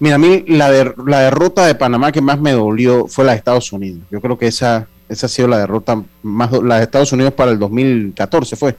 [0.00, 3.32] Mira, a mí la, de, la derrota de Panamá que más me dolió fue la
[3.32, 4.00] de Estados Unidos.
[4.10, 7.50] Yo creo que esa, esa ha sido la derrota más, la de Estados Unidos para
[7.50, 8.76] el 2014 fue.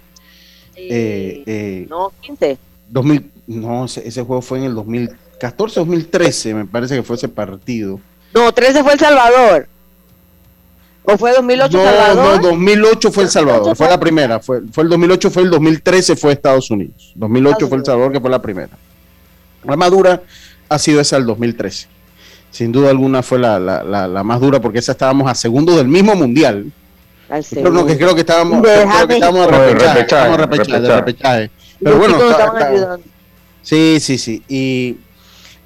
[0.76, 2.58] Eh, eh, no, 15.
[2.90, 7.30] 2000, no, ese, ese, juego fue en el 2014, 2013, me parece que fue ese
[7.30, 8.00] partido.
[8.34, 9.68] No, 13 fue El Salvador.
[11.08, 12.42] ¿O fue 2008 no, Salvador?
[12.42, 14.40] No, 2008 fue El Salvador, fue la primera.
[14.40, 17.14] Fue, fue el 2008, fue el 2013, fue Estados Unidos.
[17.16, 18.70] 2008 Estados fue El Salvador, que fue la primera.
[19.64, 20.22] La más dura
[20.70, 21.88] ha sido esa del 2013.
[22.52, 25.76] Sin duda alguna fue la, la, la, la más dura porque esa estábamos a segundo
[25.76, 26.72] del mismo mundial.
[27.50, 30.96] Pero no, que creo que estábamos, creo que estábamos a repechaje, estábamos a repechaje, de
[30.96, 31.52] repechaje.
[31.82, 33.00] Pero bueno, está, está,
[33.62, 34.44] sí, sí, sí.
[34.48, 34.98] Y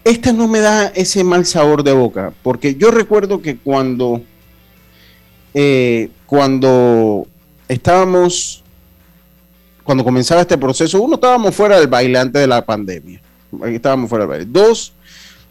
[0.03, 4.21] esta no me da ese mal sabor de boca, porque yo recuerdo que cuando,
[5.53, 7.27] eh, cuando
[7.67, 8.63] estábamos,
[9.83, 13.21] cuando comenzaba este proceso, uno estábamos fuera del baile antes de la pandemia.
[13.65, 14.45] Estábamos fuera del baile.
[14.47, 14.93] Dos,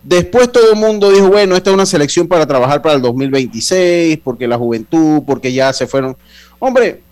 [0.03, 4.21] Después todo el mundo dijo, bueno, esta es una selección para trabajar para el 2026,
[4.23, 6.17] porque la juventud, porque ya se fueron.
[6.59, 7.03] Hombre,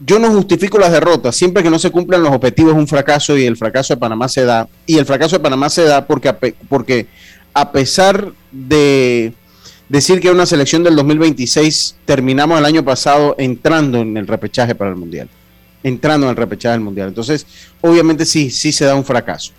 [0.00, 3.36] yo no justifico las derrotas, siempre que no se cumplan los objetivos es un fracaso
[3.36, 4.66] y el fracaso de Panamá se da.
[4.86, 6.32] Y el fracaso de Panamá se da porque,
[6.68, 7.06] porque
[7.52, 9.32] a pesar de
[9.88, 14.90] decir que una selección del 2026, terminamos el año pasado entrando en el repechaje para
[14.90, 15.28] el Mundial.
[15.82, 17.08] Entrando en el repechaje del Mundial.
[17.08, 17.46] Entonces,
[17.80, 19.52] obviamente sí, sí se da un fracaso.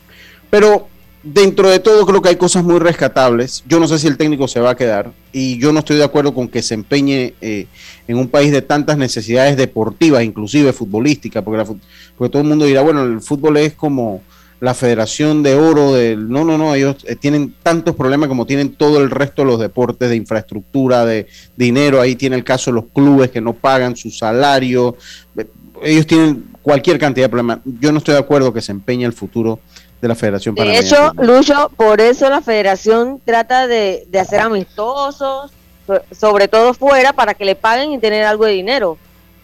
[0.49, 0.87] Pero
[1.23, 3.63] dentro de todo creo que hay cosas muy rescatables.
[3.67, 6.03] Yo no sé si el técnico se va a quedar y yo no estoy de
[6.03, 7.67] acuerdo con que se empeñe eh,
[8.07, 11.75] en un país de tantas necesidades deportivas, inclusive futbolísticas, porque,
[12.17, 14.21] porque todo el mundo dirá, bueno, el fútbol es como
[14.59, 16.29] la Federación de Oro del...
[16.29, 19.59] No, no, no, ellos eh, tienen tantos problemas como tienen todo el resto de los
[19.59, 22.01] deportes, de infraestructura, de dinero.
[22.01, 24.95] Ahí tiene el caso de los clubes que no pagan su salario.
[25.83, 27.59] Ellos tienen cualquier cantidad de problemas.
[27.65, 29.59] Yo no estoy de acuerdo que se empeñe el futuro
[30.01, 35.51] de la Federación De hecho, Lucho, por eso la Federación trata de, de, hacer amistosos,
[36.11, 38.97] sobre todo fuera, para que le paguen y tener algo de dinero.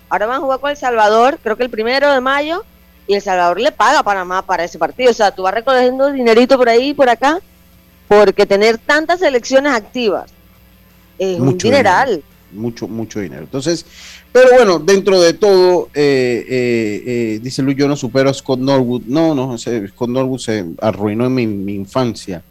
[0.10, 2.64] Ahora van a jugar con El Salvador, creo que el primero de mayo,
[3.08, 5.12] y El Salvador le paga a Panamá para ese partido.
[5.12, 7.40] O sea, tú vas recogiendo dinerito por ahí y por acá,
[8.08, 10.32] porque tener tantas selecciones activas
[11.18, 12.10] es mucho un dineral.
[12.10, 13.44] Dinero, mucho, mucho dinero.
[13.44, 13.86] Entonces,
[14.32, 18.60] pero bueno, dentro de todo, eh, eh, eh, dice Luis, yo no supero a Scott
[18.60, 19.04] Norwood.
[19.06, 22.44] No, no, Scott Norwood se arruinó en mi, mi infancia.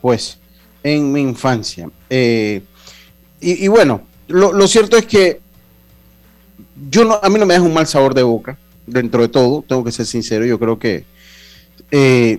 [0.00, 0.38] Pues,
[0.82, 1.88] en mi infancia.
[2.10, 2.60] Y,
[3.40, 5.40] y, bueno, lo, lo, cierto es que
[6.90, 9.64] yo no, a mí no me deja un mal sabor de boca, dentro de todo,
[9.66, 10.44] tengo que ser sincero.
[10.44, 11.04] Yo creo que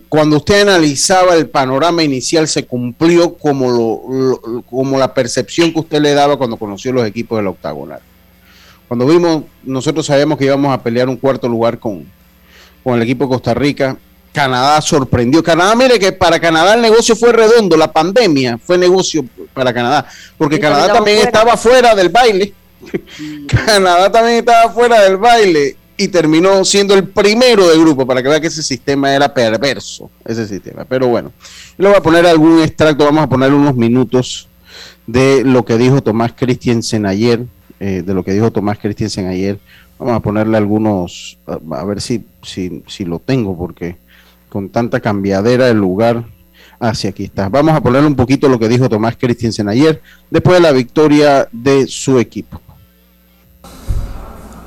[0.09, 5.79] cuando usted analizaba el panorama inicial, se cumplió como, lo, lo, como la percepción que
[5.79, 8.01] usted le daba cuando conoció los equipos del octagonal
[8.93, 12.05] cuando vimos, nosotros sabíamos que íbamos a pelear un cuarto lugar con,
[12.83, 13.97] con el equipo de Costa Rica.
[14.31, 15.41] Canadá sorprendió.
[15.41, 20.05] Canadá, mire que para Canadá el negocio fue redondo, la pandemia fue negocio para Canadá,
[20.37, 21.29] porque Canadá también fuera.
[21.29, 22.53] estaba fuera del baile.
[23.65, 28.29] Canadá también estaba fuera del baile y terminó siendo el primero del grupo para que
[28.29, 30.85] vea que ese sistema era perverso, ese sistema.
[30.85, 31.31] Pero bueno,
[31.77, 34.47] le voy a poner algún extracto, vamos a poner unos minutos
[35.05, 37.45] de lo que dijo Tomás Christiansen ayer
[37.85, 39.59] eh, de lo que dijo Tomás Christensen ayer.
[39.99, 43.97] Vamos a ponerle algunos, a, ver si, si, si, lo tengo, porque
[44.47, 46.23] con tanta cambiadera de lugar
[46.79, 47.49] hacia aquí está.
[47.49, 51.49] Vamos a ponerle un poquito lo que dijo Tomás Christensen ayer, después de la victoria
[51.51, 52.61] de su equipo.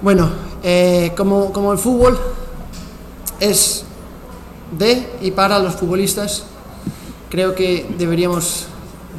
[0.03, 0.31] Bueno,
[0.69, 2.19] eh, como, el fútbol
[3.39, 3.85] es
[4.77, 6.43] de y para los futbolistas,
[7.31, 8.67] creo que deberíamos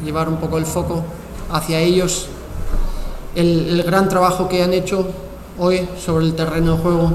[0.03, 1.05] llevar un poco el foco
[1.49, 2.27] hacia ellos,
[3.33, 5.07] el, el gran trabajo que han hecho
[5.57, 7.11] hoy sobre el terreno de juego.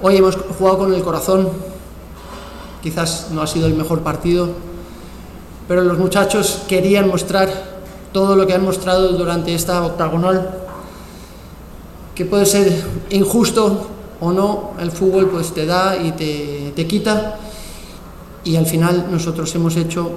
[0.00, 1.48] Hoy hemos jugado con el corazón,
[2.80, 4.50] quizás no ha sido el mejor partido,
[5.66, 7.48] pero los muchachos querían mostrar
[8.12, 10.69] todo lo que han mostrado durante esta octagonal,
[12.14, 13.88] que puede ser injusto
[14.20, 17.38] o no, el fútbol pues te da y te, te quita,
[18.44, 20.10] y al final nosotros hemos hecho,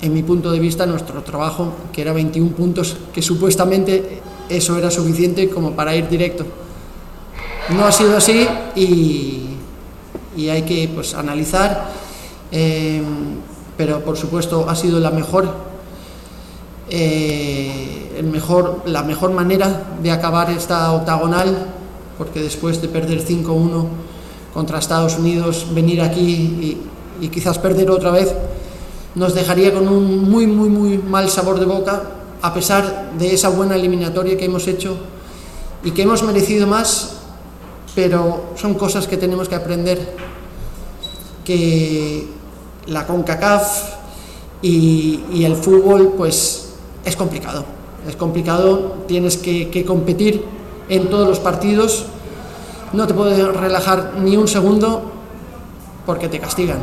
[0.00, 4.90] en mi punto de vista, nuestro trabajo, que era 21 puntos, que supuestamente eso era
[4.90, 6.44] suficiente como para ir directo.
[7.70, 9.44] No ha sido así y,
[10.36, 11.88] y hay que pues, analizar,
[12.52, 13.02] eh,
[13.76, 15.50] pero por supuesto ha sido la mejor,
[16.90, 18.03] eh,
[18.86, 21.66] la mejor manera de acabar esta octagonal,
[22.18, 23.86] porque después de perder 5-1
[24.52, 26.80] contra Estados Unidos, venir aquí
[27.20, 28.32] y, quizás perder otra vez,
[29.14, 32.02] nos dejaría con un muy, muy, muy mal sabor de boca,
[32.42, 34.96] a pesar de esa buena eliminatoria que hemos hecho
[35.82, 37.16] y que hemos merecido más,
[37.94, 40.14] pero son cosas que tenemos que aprender,
[41.44, 42.28] que
[42.86, 43.94] la CONCACAF
[44.62, 46.64] y el fútbol pues
[47.04, 47.64] es complicado,
[48.08, 50.44] es complicado, tienes que, competir
[50.88, 52.06] en todos los partidos,
[52.92, 55.10] no te puedes relajar ni un segundo
[56.06, 56.78] porque te castigan.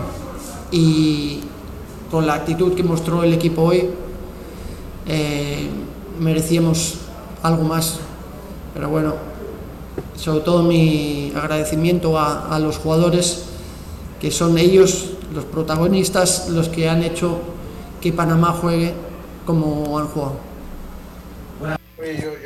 [0.72, 1.42] Y
[2.10, 3.90] con la actitud que mostró el equipo hoy,
[5.08, 5.70] eh,
[6.20, 6.96] merecíamos
[7.44, 8.00] algo más.
[8.74, 9.14] Pero bueno,
[10.16, 13.44] sobre todo mi agradecimiento a, los jugadores,
[14.20, 17.40] que son ellos los protagonistas, los que han hecho
[18.02, 18.94] que Panamá juegue
[19.46, 20.51] como han jugado.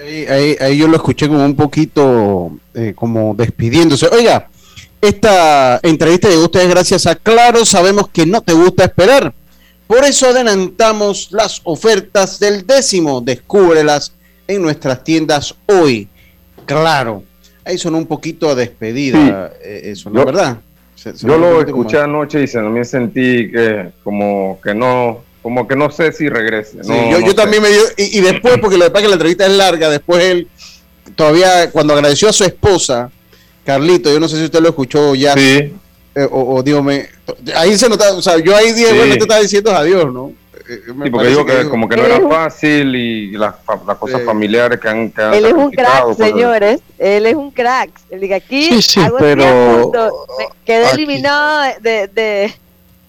[0.03, 4.07] Ahí, ahí, ahí yo lo escuché como un poquito eh, como despidiéndose.
[4.07, 4.49] Oiga,
[5.01, 9.33] esta entrevista llegó a ustedes gracias a Claro, sabemos que no te gusta esperar.
[9.87, 13.21] Por eso adelantamos las ofertas del décimo.
[13.21, 14.13] Descúbrelas
[14.47, 16.07] en nuestras tiendas hoy.
[16.65, 17.23] Claro,
[17.63, 19.59] ahí sonó un poquito a despedida, sí.
[19.63, 20.57] eh, eso, ¿no es verdad?
[20.95, 22.03] Se, se yo lo escuché como...
[22.03, 26.83] anoche y también sentí que como que no, como que no sé si regrese.
[26.83, 27.33] Sí, no, yo, no yo sé.
[27.35, 29.51] también me dio, y, y, después, porque lo que pasa es que la entrevista es
[29.51, 30.47] larga, después él
[31.15, 33.11] todavía cuando agradeció a su esposa,
[33.63, 35.35] Carlito, yo no sé si usted lo escuchó ya.
[35.35, 35.71] Sí.
[36.15, 37.09] Eh, o, o dígame,
[37.55, 38.97] ahí se nota, o sea, yo ahí dije, sí.
[38.97, 40.33] bueno, te estaba diciendo adiós, ¿no?
[40.67, 43.53] Eh, sí, porque digo que, que, como que no era fácil y las,
[43.85, 46.81] las cosas familiares que han, que han Él es un crack, señores.
[46.97, 47.91] Él es un crack.
[48.09, 49.91] Él diga aquí, sí, sí, hago pero
[50.65, 52.55] quedé eliminado de, de,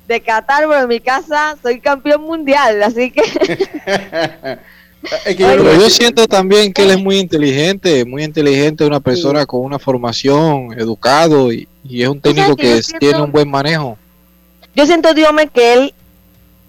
[0.07, 3.23] de Qatar, pero en mi casa soy campeón mundial, así que.
[5.25, 9.41] Es que yo, yo, siento también que él es muy inteligente, muy inteligente, una persona
[9.43, 9.47] sí.
[9.47, 13.49] con una formación, educado y, y es un técnico que, que siento, tiene un buen
[13.49, 13.97] manejo.
[14.75, 15.95] Yo siento, Diome, que él,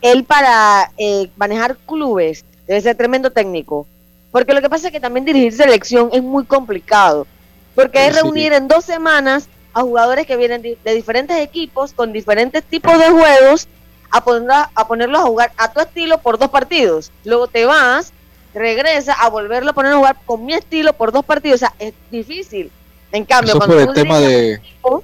[0.01, 3.87] él para eh, manejar clubes debe ser tremendo técnico,
[4.31, 7.25] porque lo que pasa es que también dirigir selección es muy complicado,
[7.73, 12.11] porque es reunir en dos semanas a jugadores que vienen de, de diferentes equipos con
[12.11, 13.67] diferentes tipos de juegos
[14.09, 17.11] a, poner, a ponerlos a jugar a tu estilo por dos partidos.
[17.23, 18.11] Luego te vas
[18.53, 21.57] regresa a volverlo a poner a jugar con mi estilo por dos partidos.
[21.57, 22.71] O sea, es difícil.
[23.11, 24.53] En cambio, Eso cuando el tema de...
[24.53, 25.03] Equipo,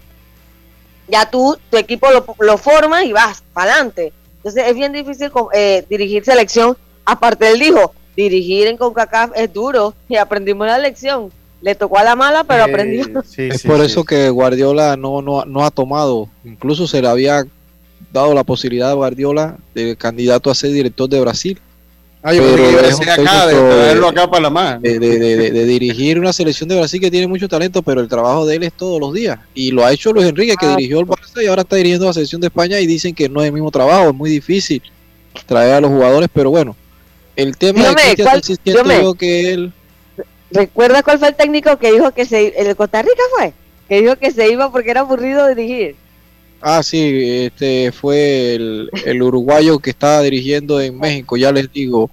[1.07, 4.11] ya tú, tu equipo lo, lo formas y vas para adelante.
[4.37, 6.75] Entonces es bien difícil eh, dirigir selección.
[7.05, 11.31] Aparte, él dijo, dirigir en CONCACAF es duro y aprendimos la lección.
[11.63, 13.03] Le tocó a la mala, pero eh, aprendió.
[13.25, 13.85] Sí, es sí, por sí.
[13.85, 17.45] eso que Guardiola no, no, no ha tomado, incluso se le había
[18.11, 21.59] dado la posibilidad a Guardiola de candidato a ser director de Brasil
[22.25, 24.81] Ah, yo pero que es acá, de traerlo acá para la más.
[24.81, 28.07] De, de, de, de, dirigir una selección de Brasil que tiene mucho talento, pero el
[28.07, 29.39] trabajo de él es todos los días.
[29.53, 32.05] Y lo ha hecho Luis Enrique, que ah, dirigió el Barça y ahora está dirigiendo
[32.05, 34.81] la selección de España y dicen que no es el mismo trabajo, es muy difícil
[35.45, 36.77] traer a los jugadores, pero bueno,
[37.35, 39.73] el tema dígame, de Cristian sí siento yo que él...
[40.53, 42.53] ¿Recuerdas cuál fue el técnico que dijo que se...
[42.59, 43.53] el de Costa Rica fue?
[43.89, 45.95] Que dijo que se iba porque era aburrido dirigir.
[46.61, 52.09] Ah, sí, este fue el, el uruguayo que estaba dirigiendo en México, ya les digo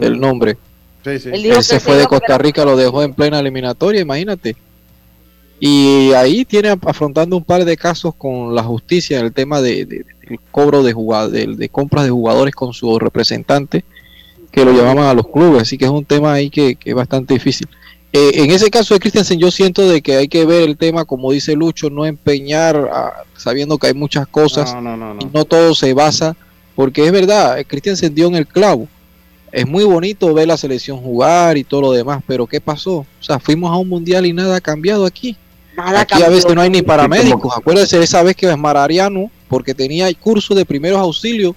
[0.00, 0.56] el nombre.
[1.04, 1.30] Sí, sí.
[1.32, 4.56] Él, Él se fue de Costa Rica, lo dejó en plena eliminatoria, imagínate.
[5.60, 9.86] Y ahí tiene afrontando un par de casos con la justicia en el tema de,
[9.86, 10.92] de, del cobro de,
[11.30, 13.84] de, de, compras de jugadores con su representante,
[14.52, 16.96] que lo llamaban a los clubes, así que es un tema ahí que, que es
[16.96, 17.66] bastante difícil.
[18.12, 21.04] eh, en ese caso de Christensen yo siento de que hay que ver el tema
[21.06, 22.90] como dice Lucho, no empeñar
[23.36, 24.74] sabiendo que hay muchas cosas
[25.20, 26.36] y no todo se basa,
[26.76, 28.86] porque es verdad, Christensen dio en el clavo.
[29.50, 32.98] Es muy bonito ver la selección jugar y todo lo demás, pero ¿qué pasó?
[32.98, 35.36] O sea, fuimos a un mundial y nada ha cambiado aquí.
[35.76, 37.52] aquí a veces no hay ni paramédicos.
[37.56, 41.54] Acuérdense esa vez que es Marariano, porque tenía el curso de primeros auxilios,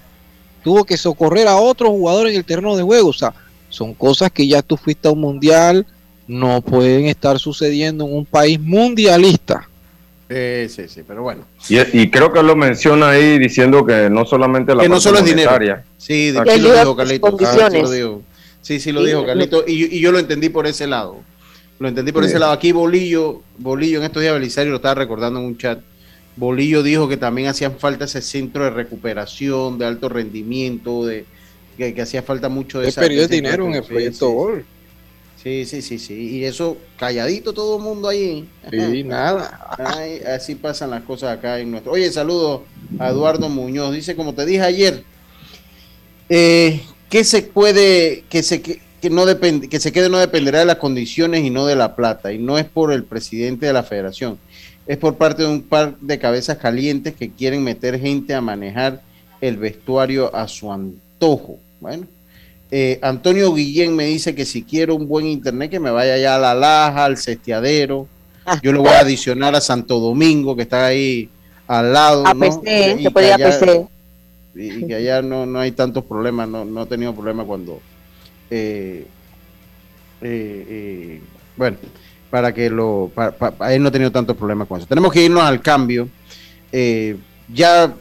[0.66, 3.10] tuvo que socorrer a otro jugador en el terreno de juego.
[3.10, 3.32] O sea,
[3.68, 5.86] son cosas que ya tú fuiste a un mundial,
[6.26, 9.68] no pueden estar sucediendo en un país mundialista.
[10.28, 11.44] sí, sí, pero bueno.
[11.68, 15.24] Y, creo que lo menciona ahí diciendo que no solamente la que no solo es
[15.24, 15.52] dinero.
[15.98, 17.38] Sí, de lo dijo Carlito.
[18.60, 19.62] sí, sí lo dijo Carlito.
[19.68, 21.20] Y, yo lo entendí por ese lado.
[21.78, 22.50] Lo entendí por ese lado.
[22.50, 25.78] Aquí Bolillo, Bolillo en estos días Belisario lo estaba recordando en un chat.
[26.36, 31.24] Bolillo dijo que también hacían falta ese centro de recuperación, de alto rendimiento, de
[31.76, 33.00] que, hacía falta mucho de esa.
[33.00, 34.64] perdió dinero en el proyecto Gol.
[35.42, 36.14] Sí, sí, sí, sí.
[36.14, 38.48] Y eso, calladito todo el mundo ahí.
[38.70, 39.76] Sí, nada.
[40.34, 41.92] así pasan las cosas acá en nuestro.
[41.92, 42.64] Oye, saludo
[42.98, 43.94] a Eduardo Muñoz.
[43.94, 45.04] Dice, como te dije ayer,
[46.28, 50.64] eh, que se puede, que se que, no depende, que se quede no dependerá de
[50.64, 52.32] las condiciones y no de la plata.
[52.32, 54.38] Y no es por el presidente de la federación.
[54.86, 59.02] Es por parte de un par de cabezas calientes que quieren meter gente a manejar
[59.40, 61.58] el vestuario a su antojo.
[61.80, 62.06] Bueno,
[62.70, 66.36] eh, Antonio Guillén me dice que si quiero un buen internet, que me vaya allá
[66.36, 68.08] a La Laja, al Sestiadero.
[68.44, 68.60] Ah.
[68.62, 71.28] Yo lo voy a adicionar a Santo Domingo, que está ahí
[71.66, 72.26] al lado.
[72.26, 73.86] A PC, se puede ir a PC.
[74.54, 77.80] Y, que allá no, no hay tantos problemas, no, no he tenido problemas cuando.
[78.50, 79.06] Eh,
[80.22, 81.20] eh,
[81.56, 81.76] bueno,
[82.30, 83.10] para que lo.
[83.14, 84.86] Para, él no ha tenido tantos problemas con eso.
[84.86, 86.08] Tenemos que irnos al cambio.
[87.52, 87.92] ya,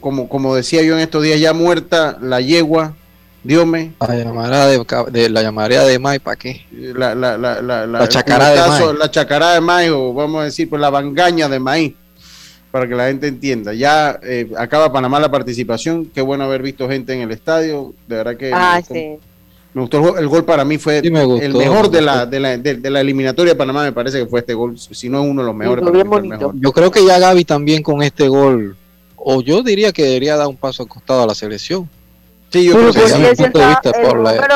[0.00, 2.94] como, como decía yo en estos días, ya muerta la yegua
[3.44, 3.92] Diome.
[4.00, 6.64] La llamará de, la llamaría de May, ¿para qué?
[6.70, 8.98] La, la, la, la, la chacará de maíz.
[8.98, 11.94] La chacará de maíz, o vamos a decir, pues la bangaña de maíz,
[12.70, 13.74] para que la gente entienda.
[13.74, 18.16] Ya eh, acaba Panamá la participación, qué bueno haber visto gente en el estadio, de
[18.16, 18.52] verdad que...
[18.54, 19.18] Ah, sí.
[19.74, 23.00] Me gustó el gol, para mí fue el mejor de la, de, la, de, la
[23.00, 25.56] eliminatoria de Panamá, me parece que fue este gol, si no es uno de los
[25.56, 25.84] mejores.
[26.54, 28.76] Yo creo que ya Gaby también con este gol,
[29.16, 31.88] o yo diría que debería dar un paso al costado a la selección.
[32.50, 33.08] Sí, yo creo que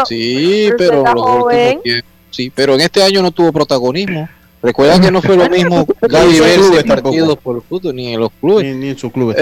[0.06, 1.48] sí, pero
[2.30, 4.28] sí, pero en este año no tuvo protagonismo.
[4.62, 8.30] Recuerda que no fue lo mismo Gaby verse partidos por el fútbol ni en los
[8.40, 8.76] clubes.
[8.76, 9.36] Ni, en sus clubes.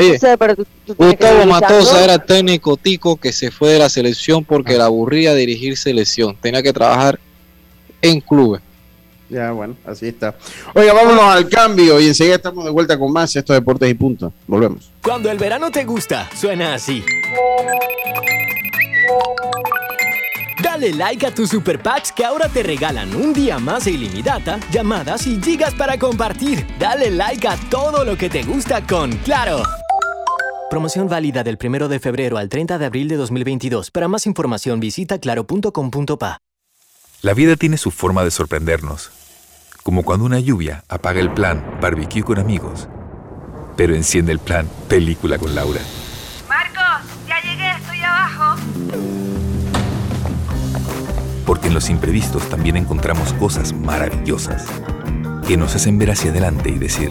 [0.98, 4.79] Gustavo Matosa era técnico tico que se fue de la selección porque ah.
[4.79, 6.37] la aburría dirigir selección.
[6.40, 7.18] Tenía que trabajar
[8.03, 8.61] en clubes.
[9.31, 10.35] Ya, bueno, así está.
[10.74, 14.33] Oiga, vámonos al cambio y enseguida estamos de vuelta con más estos deportes y puntos.
[14.46, 14.90] Volvemos.
[15.03, 17.03] Cuando el verano te gusta, suena así.
[20.74, 24.58] Dale like a tus super packs que ahora te regalan un día más de ilimitada,
[24.72, 26.66] llamadas y gigas para compartir.
[26.80, 29.62] Dale like a todo lo que te gusta con Claro.
[30.70, 33.92] Promoción válida del 1 de febrero al 30 de abril de 2022.
[33.92, 36.38] Para más información visita claro.com.pa.
[37.22, 39.12] La vida tiene su forma de sorprendernos,
[39.84, 42.88] como cuando una lluvia apaga el plan barbecue con amigos,
[43.76, 45.80] pero enciende el plan película con Laura.
[51.46, 54.66] Porque en los imprevistos también encontramos cosas maravillosas
[55.46, 57.11] que nos hacen ver hacia adelante y decir,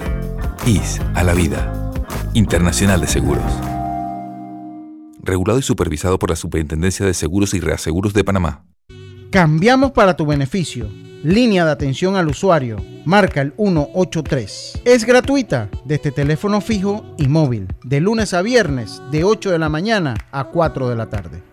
[0.65, 1.91] IS a la vida.
[2.33, 3.43] Internacional de Seguros.
[5.21, 8.65] Regulado y supervisado por la Superintendencia de Seguros y Reaseguros de Panamá.
[9.29, 10.89] Cambiamos para tu beneficio.
[11.23, 12.77] Línea de atención al usuario.
[13.05, 14.81] Marca el 183.
[14.83, 17.67] Es gratuita desde teléfono fijo y móvil.
[17.83, 21.52] De lunes a viernes, de 8 de la mañana a 4 de la tarde.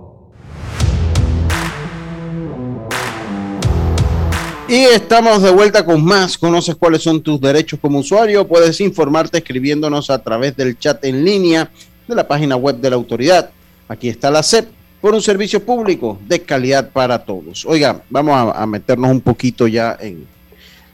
[4.71, 6.37] Y estamos de vuelta con más.
[6.37, 8.47] ¿Conoces cuáles son tus derechos como usuario?
[8.47, 11.69] Puedes informarte escribiéndonos a través del chat en línea
[12.07, 13.49] de la página web de la autoridad.
[13.89, 14.69] Aquí está la SEP
[15.01, 17.65] por un servicio público de calidad para todos.
[17.65, 20.25] Oiga, vamos a, meternos un poquito ya en,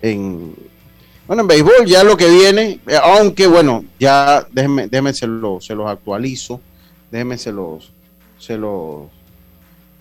[0.01, 0.55] en,
[1.27, 5.27] bueno, en béisbol, ya lo que viene, eh, aunque bueno, ya déjenme, déjenme se,
[5.59, 6.59] se los actualizo,
[7.11, 7.93] déjenme se los,
[8.39, 9.03] se los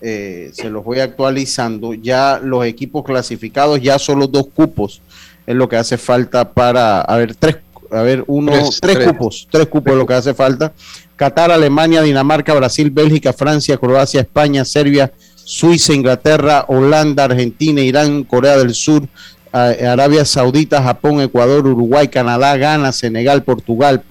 [0.00, 1.94] eh, se los voy actualizando.
[1.94, 5.00] Ya los equipos clasificados, ya solo dos cupos
[5.46, 7.56] es lo que hace falta para, a ver, tres,
[7.90, 10.72] a ver, uno, tres, cupos, tres cupos es lo que hace falta.
[11.14, 18.58] Qatar, Alemania, Dinamarca, Brasil, Bélgica, Francia, Croacia, España, Serbia, Suiza, Inglaterra, Holanda, Argentina, Irán, Corea
[18.58, 19.08] del Sur,
[19.52, 24.02] Arabia Saudita, Japón, Ecuador, Uruguay, Canadá, Ghana, Senegal, Portugal,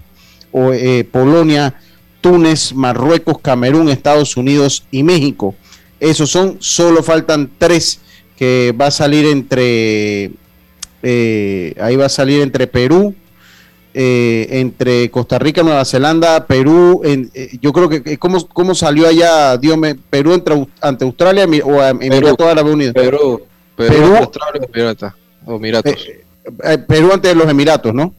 [0.73, 1.75] eh, Polonia,
[2.21, 5.53] Túnez, Marruecos, Camerún, Estados Unidos y México.
[5.99, 7.99] Esos son, solo faltan tres
[8.37, 10.31] que va a salir entre,
[11.03, 13.15] eh, ahí va a salir entre Perú,
[13.93, 19.07] eh, entre Costa Rica, Nueva Zelanda, Perú, en, eh, yo creo que, ¿cómo, cómo salió
[19.07, 22.93] allá, Dios me, Perú entre, ante Australia o Emiratos Árabes Unidos?
[22.93, 23.43] Perú,
[23.77, 25.15] Perú, Perú Australia,
[25.45, 25.93] o Emiratos.
[26.87, 28.13] Perú ante los Emiratos, ¿no?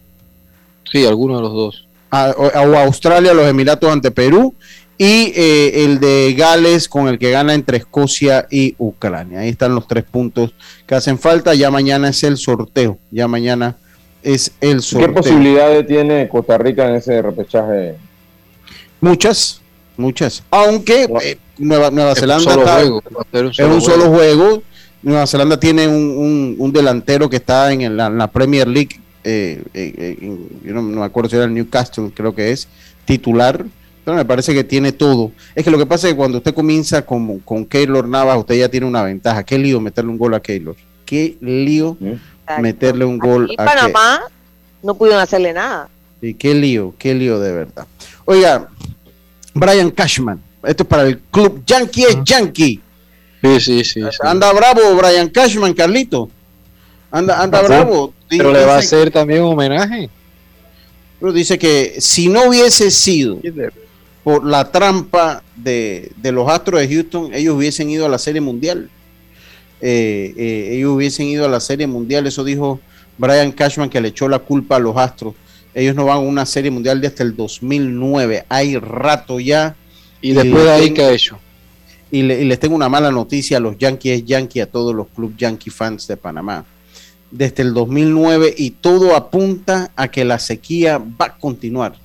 [0.90, 1.86] Sí, alguno de los dos.
[2.10, 4.54] O, o Australia, los Emiratos ante Perú
[4.98, 9.40] y eh, el de Gales con el que gana entre Escocia y Ucrania.
[9.40, 10.54] Ahí están los tres puntos
[10.86, 11.54] que hacen falta.
[11.54, 12.98] Ya mañana es el sorteo.
[13.10, 13.76] Ya mañana
[14.22, 15.08] es el sorteo.
[15.08, 17.96] ¿Qué posibilidades tiene Costa Rica en ese repechaje?
[19.00, 19.60] Muchas,
[19.98, 20.42] muchas.
[20.50, 22.80] Aunque eh, Nueva, Nueva Zelanda
[23.32, 24.62] es un solo juego.
[25.02, 28.98] Nueva Zelanda tiene un, delantero que está en la, Premier League.
[29.24, 29.62] Eh,
[30.64, 32.68] yo no, no me acuerdo si era el Newcastle, creo que es
[33.04, 33.66] titular
[34.06, 35.32] pero me parece que tiene todo.
[35.52, 38.54] Es que lo que pasa es que cuando usted comienza con, con Keylor Navas, usted
[38.54, 39.42] ya tiene una ventaja.
[39.42, 40.76] Qué lío meterle un gol a Keylor.
[41.04, 41.96] Qué lío
[42.60, 44.20] meterle un gol a Panamá
[44.80, 45.88] no pudieron hacerle nada.
[46.20, 47.84] Sí, qué lío, qué lío de verdad.
[48.26, 48.68] Oiga,
[49.52, 52.80] Brian Cashman, esto es para el club Yankee es Yankee.
[53.42, 56.30] Sí, sí, sí, Anda bravo Brian Cashman, Carlito.
[57.10, 58.14] Anda, anda bravo.
[58.28, 60.08] Pero le va a hacer también un homenaje.
[61.18, 63.40] Pero dice que si no hubiese sido
[64.26, 68.90] por la trampa de, los Astros de Houston, ellos hubiesen ido a la Serie Mundial.
[69.80, 72.80] Eh, eh, ellos hubiesen ido a la Serie Mundial, eso dijo
[73.18, 75.34] Brian Cashman que le echó la culpa a los Astros.
[75.74, 79.76] Ellos no van a una Serie Mundial desde el 2009, hay rato ya.
[80.20, 81.38] Y, después de ahí, ¿qué ha hecho?
[82.10, 85.70] Y, les tengo una mala noticia a los Yankees Yankees, a todos los club Yankee
[85.70, 86.64] fans de Panamá.
[87.30, 92.04] Desde el 2009 y todo apunta a que la sequía va a continuar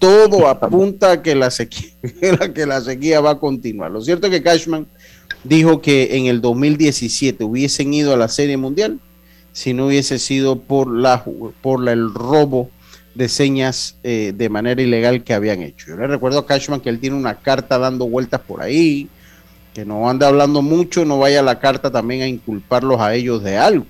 [0.00, 1.90] todo apunta a que la, sequía,
[2.54, 3.92] que la sequía va a continuar.
[3.92, 4.88] Lo cierto es que Cashman
[5.44, 8.98] dijo que en el 2017 hubiesen ido a la Serie Mundial
[9.52, 11.24] si no hubiese sido por, la,
[11.60, 12.70] por el robo
[13.14, 15.88] de señas eh, de manera ilegal que habían hecho.
[15.88, 19.08] Yo le recuerdo a Cashman que él tiene una carta dando vueltas por ahí,
[19.74, 23.58] que no anda hablando mucho, no vaya la carta también a inculparlos a ellos de
[23.58, 23.86] algo.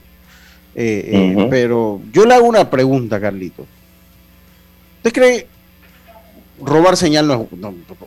[0.75, 3.67] Eh, eh, pero yo le hago una pregunta, Carlito.
[4.97, 5.47] ¿Usted cree
[6.61, 7.41] robar señal no es,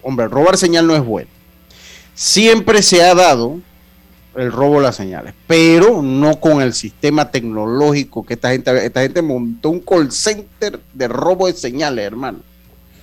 [0.02, 1.30] hombre, robar señal no es bueno.
[2.14, 3.60] Siempre se ha dado
[4.36, 9.02] el robo de las señales, pero no con el sistema tecnológico que esta gente, esta
[9.02, 12.40] gente montó un call center de robo de señales, hermano.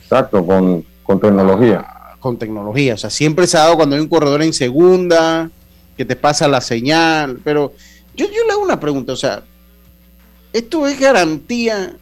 [0.03, 0.85] Exacto, con,
[1.21, 1.85] tecnología.
[1.87, 5.51] Ah, con tecnología, o sea, siempre se ha dado cuando hay un corredor en segunda,
[5.97, 7.73] que te pasa la señal, pero
[8.17, 9.43] yo, yo le hago una pregunta, o sea,
[10.53, 11.95] ¿esto es garantía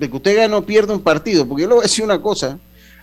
[0.00, 2.22] de que usted gane o pierda un partido, porque yo le voy a decir una
[2.22, 2.58] cosa,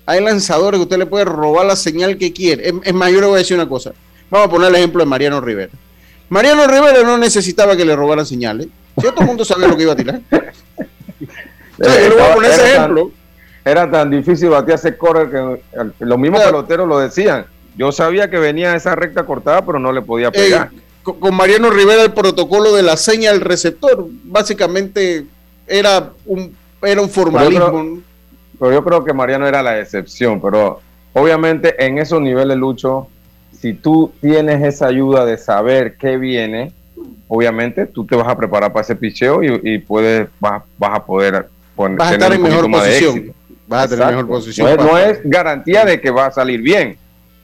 [0.08, 2.74] hay lanzadores que usted le puede robar la señal que quiere.
[2.84, 3.94] Es, más, yo le voy a decir una cosa.
[4.32, 5.72] Vamos a poner el ejemplo de Mariano Rivera.
[6.30, 8.68] Mariano Rivera no necesitaba que le robaran señales.
[8.96, 10.22] Si todo el mundo sabía lo que iba a tirar.
[10.32, 13.12] yo le voy a poner ese ejemplo.
[13.64, 17.46] era tan difícil batir ese correr que los mismos peloteros lo decían.
[17.78, 20.72] Yo sabía que venía esa recta cortada, pero no le podía pegar.
[21.04, 25.28] con Mariano Rivera el protocolo de la señal del receptor, básicamente
[25.68, 28.02] era un era un formalismo.
[28.60, 30.80] Pero yo, creo, que Mariano era la excepción, pero
[31.14, 33.08] obviamente en esos niveles, Lucho,
[33.52, 36.72] si tú tienes esa ayuda de saber qué viene,
[37.28, 41.98] obviamente tú te vas a preparar para ese picheo y, puedes, vas, a poder poner,
[41.98, 43.34] vas a estar en mejor posición.
[43.68, 44.78] Vas a tener mejor posición.
[44.78, 46.98] No es, garantía de que va a salir bien,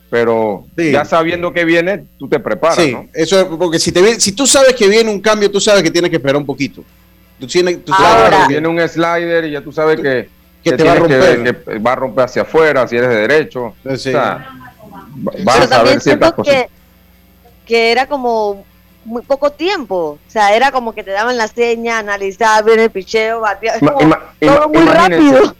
[0.09, 2.77] pero ya sabiendo que viene, tú te preparas.
[2.77, 5.84] Sí, eso es porque si, te, si tú sabes que viene un cambio, tú sabes
[5.84, 6.84] que tienes que esperar un poquito.
[7.39, 10.29] Tú tienes, tú sabes viene un slider y ya tú sabes que,
[10.63, 11.43] que, te va a romper.
[11.65, 13.73] Que, va a romper hacia afuera, si eres de derecho.
[13.84, 13.89] Sí.
[13.91, 14.49] O sea,
[15.43, 16.53] vas a saber ciertas cosas.
[16.53, 16.69] Que,
[17.65, 18.63] que era como
[19.05, 20.19] muy poco tiempo.
[20.25, 23.93] O sea, era como que te daban la seña, analizaban bien el picheo, batía, Ima-
[23.93, 25.55] como ima- todo muy imagínense, rápido.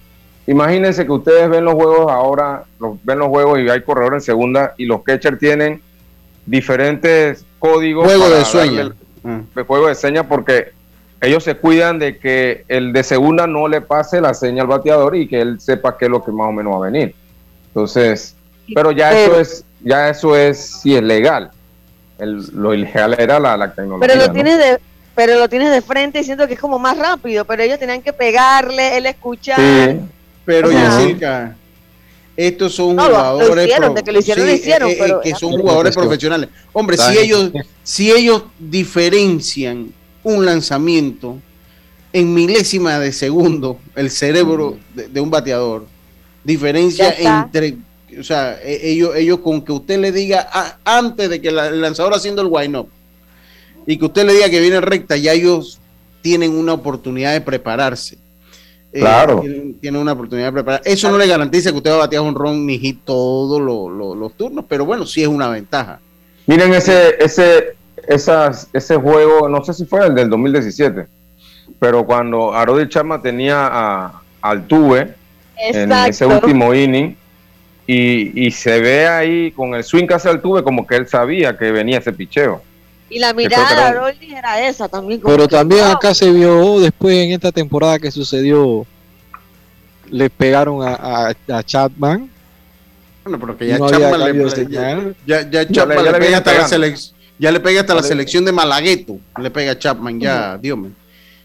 [0.46, 4.22] Imagínense que ustedes ven los juegos ahora, los, ven los juegos y hay corredor en
[4.22, 5.82] segunda y los catchers tienen
[6.46, 8.06] diferentes códigos.
[8.06, 8.94] Juego para de sueño.
[9.24, 10.74] de juego de señas porque
[11.24, 15.16] ellos se cuidan de que el de segunda no le pase la seña al bateador
[15.16, 17.16] y que él sepa qué es lo que más o menos va a venir.
[17.68, 18.36] Entonces,
[18.76, 21.52] pero ya eso es, ya eso es, sí es legal.
[22.20, 24.08] El- lo ilegal era la, la tecnología.
[24.08, 24.34] Pero lo ¿no?
[24.34, 24.80] tienes de
[25.16, 28.02] pero lo tienes de frente y siento que es como más rápido, pero ellos tenían
[28.02, 29.58] que pegarle, él escuchar.
[29.60, 30.00] Sí.
[30.44, 31.56] Pero Jessica,
[32.36, 35.36] estos son No, jugadores hicieron, de que lo hicieron, lo hicieron, eh, eh, pero- que
[35.36, 36.50] son jugadores profesionales.
[36.74, 37.52] Hombre, si ellos,
[37.84, 39.94] si ellos diferencian
[40.24, 41.38] un lanzamiento
[42.14, 45.86] en milésima de segundo, el cerebro de, de un bateador,
[46.44, 47.78] diferencia entre,
[48.20, 50.48] o sea, e- ellos, ellos con que usted le diga
[50.86, 52.88] antes de que la- el lanzador haciendo el wind up
[53.88, 55.80] y que usted le diga que viene recta, ya ellos
[56.22, 58.18] tienen una oportunidad de prepararse.
[58.94, 59.40] Eh, Claro.
[59.42, 60.82] tienen, tienen una oportunidad de preparar.
[60.86, 63.90] Eso no le garantiza que usted va a batear un ron ni hit todos lo-
[63.90, 66.00] lo- los turnos, pero bueno, sí es una ventaja.
[66.46, 67.76] Miren ese, ese,
[68.08, 71.08] esas, ese juego, no sé si fue el del 2017,
[71.80, 75.16] pero cuando Arodi Chama tenía a Altuve
[75.58, 77.16] en ese último inning
[77.88, 81.58] y, y se ve ahí con el swing que hace Altuve como que él sabía
[81.58, 82.62] que venía ese picheo.
[83.10, 85.20] Y la mirada de Aroli era esa también.
[85.20, 85.92] como Pero que, también wow.
[85.92, 88.86] acá se vio después en esta temporada que sucedió,
[90.10, 92.30] le pegaron a, a, a Chapman.
[93.24, 96.20] Bueno, pero que ya no Chapman le, ya, ya, ya Ya Chapman le- ya le
[96.20, 99.78] le pega hasta la selección, ya le pega hasta la selección de Malagueto, le pega
[99.78, 100.92] Chapman, ya, Dios mío.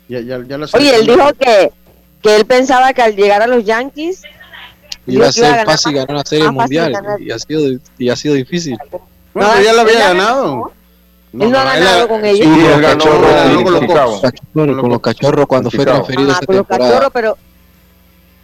[0.09, 1.73] Ya, ya, ya Oye, él dijo que,
[2.23, 4.23] que él pensaba que al llegar a los Yankees
[5.09, 8.77] Iba a ser fácil ganar una serie mundial y ha sido y ha sido difícil.
[9.35, 10.73] Bueno, No, ya la había ganado.
[11.33, 12.47] él no ha ganado con ellos.
[12.47, 13.65] Sí, con él los ganó
[14.53, 16.91] con los con cachorros cuando fue transferido Ajá, esta con los temporada.
[16.91, 17.39] cachorros, pero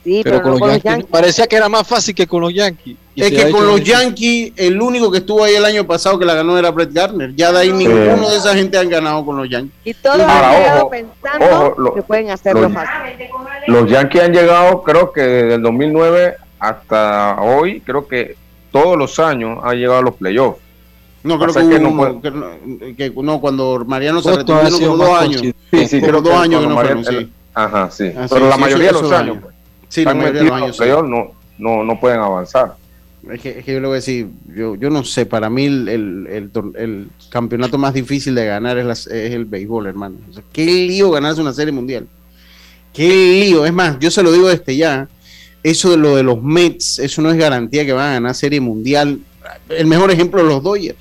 [0.04, 1.10] sí, pero pero, con no los con los Yankees, Yankees.
[1.10, 2.96] parecía que era más fácil que con los Yankees.
[3.16, 3.82] Es que con los.
[3.82, 7.32] Yankees, el único que estuvo ahí el año pasado que la ganó era Brett Gardner.
[7.36, 9.72] Ya de ahí ninguno de esa gente han ganado con los Yankees.
[9.84, 12.90] Y todos Ahora, han llegado ojo, pensando ojo, lo- que pueden hacerlo los- fácil.
[13.68, 18.36] Los Yankees han llegado, creo que desde el 2009 hasta hoy, creo que
[18.72, 20.58] todos los años han llegado a los playoffs.
[21.22, 22.46] No, creo que, que no uno que, no,
[22.96, 25.40] que no, cuando Mariano se retiró, como dos más años.
[25.40, 27.32] Sí, sí, creo dos años que no Mariano- fueron, sí.
[27.54, 28.12] Ajá, sí.
[28.16, 29.36] Ah, Pero sí, la sí, mayoría de los años.
[29.40, 29.53] pues,
[29.88, 30.78] Sí, están metidos los en años.
[30.78, 31.08] los sí.
[31.08, 32.76] no, no, no pueden avanzar.
[33.30, 35.64] Es que, es que yo le voy a decir, yo, yo no sé, para mí
[35.64, 40.16] el, el, el campeonato más difícil de ganar es, la- es el béisbol, hermano.
[40.28, 42.06] O sea, qué lío ganarse una serie mundial.
[42.92, 43.64] Qué lío.
[43.64, 45.08] Es más, yo se lo digo desde ya,
[45.62, 48.60] eso de lo de los Mets, eso no es garantía que van a ganar serie
[48.60, 49.18] mundial.
[49.70, 50.98] El mejor ejemplo los Dodgers.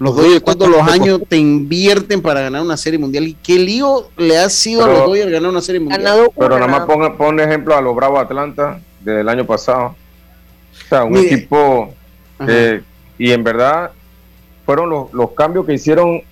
[0.00, 3.28] Los Dodgers todos los años te invierten para ganar una serie mundial.
[3.28, 6.02] ¿Y qué lío le ha sido a Pero- los Dodgers ganar una serie mundial?
[6.02, 9.94] Ganado Pero nada más pon, pon ejemplo a los Bravos Atlanta del año pasado.
[10.84, 11.34] O sea, un Mire.
[11.34, 11.92] equipo
[12.46, 12.80] que,
[13.18, 13.90] y en verdad
[14.64, 16.22] fueron los, los cambios que hicieron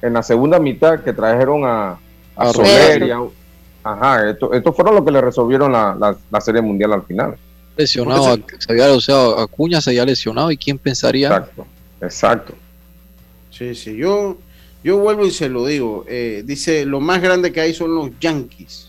[0.00, 1.98] en la segunda mitad que trajeron a, a
[2.36, 3.20] A Soler y a-
[3.84, 7.36] Ajá, esto- estos fueron los que le resolvieron la, la, la serie mundial al final.
[7.76, 11.66] Lesionado, se había lesionado, Acuña se había lesionado y quién pensaría Exacto,
[12.00, 12.54] exacto.
[13.58, 14.38] Sí, sí, yo,
[14.84, 16.04] yo vuelvo y se lo digo.
[16.08, 18.88] eh, dice, lo más grande que hay son los Yankees.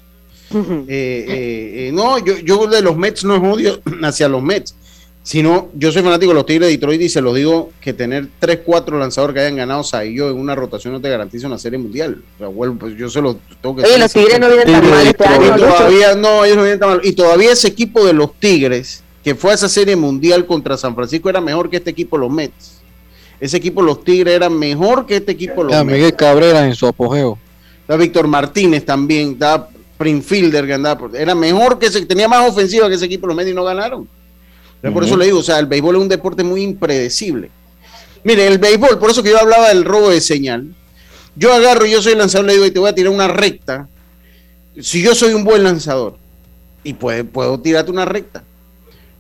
[0.51, 4.75] Eh, eh, eh, no, yo, yo de los Mets no es odio hacia los Mets,
[5.21, 8.27] sino yo soy fanático de los Tigres de Detroit y se lo digo que tener
[8.39, 11.77] 3, 4 lanzadores que hayan ganado yo en una rotación no te garantiza una serie
[11.77, 12.21] mundial.
[12.35, 14.13] O sea, vuelvo, pues yo se lo tengo que Oye, decir los.
[14.13, 15.55] Tigres no vienen tan mal este año.
[15.55, 17.01] Todavía, no, ellos no vienen tan mal.
[17.03, 20.95] Y todavía ese equipo de los Tigres, que fue a esa serie mundial contra San
[20.95, 22.78] Francisco, era mejor que este equipo, los Mets.
[23.39, 25.73] Ese equipo, los Tigres, era mejor que este equipo, los.
[25.85, 27.37] Miguel Cabrera en su apogeo.
[27.81, 29.67] Está Víctor Martínez también, está
[29.97, 33.35] Prinfielder que andaba, por- era mejor que ese, tenía más ofensiva que ese equipo, los
[33.35, 34.07] Mets y no ganaron.
[34.75, 37.49] Entonces, Por eso le digo, o sea, el béisbol es un deporte muy impredecible.
[38.23, 40.73] Mire, el béisbol, por eso que yo hablaba del robo de señal.
[41.35, 43.87] Yo agarro, yo soy lanzador, le digo, y te voy a tirar una recta.
[44.79, 46.17] Si yo soy un buen lanzador,
[46.83, 48.43] y puede- puedo tirarte una recta,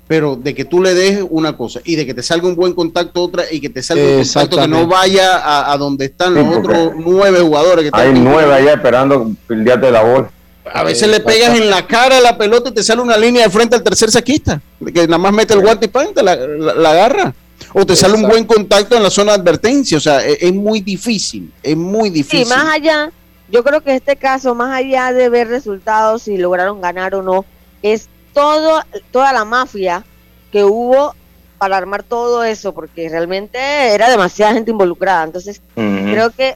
[0.09, 2.73] pero de que tú le dejes una cosa, y de que te salga un buen
[2.73, 6.33] contacto otra, y que te salga un contacto que no vaya a, a donde están
[6.33, 10.31] Sí, los otros nueve jugadores que están Hay nueve allá esperando pildearte la bola.
[10.73, 13.43] A veces le pegas en la cara a la pelota y te sale una línea
[13.43, 14.59] de frente al tercer saquista,
[14.93, 17.33] que nada más mete el guante y pan, te la, la- la agarra.
[17.73, 19.97] O te sale un buen contacto en la zona de advertencia.
[19.97, 22.47] O sea, es, es muy difícil, es muy Sí, difícil.
[22.49, 23.11] más allá,
[23.51, 27.45] yo creo que este caso, más allá de ver resultados, si lograron ganar o no,
[27.83, 30.03] es todo, toda la mafia
[30.51, 31.15] que hubo
[31.57, 33.59] para armar todo eso, porque realmente
[33.93, 35.23] era demasiada gente involucrada.
[35.25, 36.55] Entonces, creo que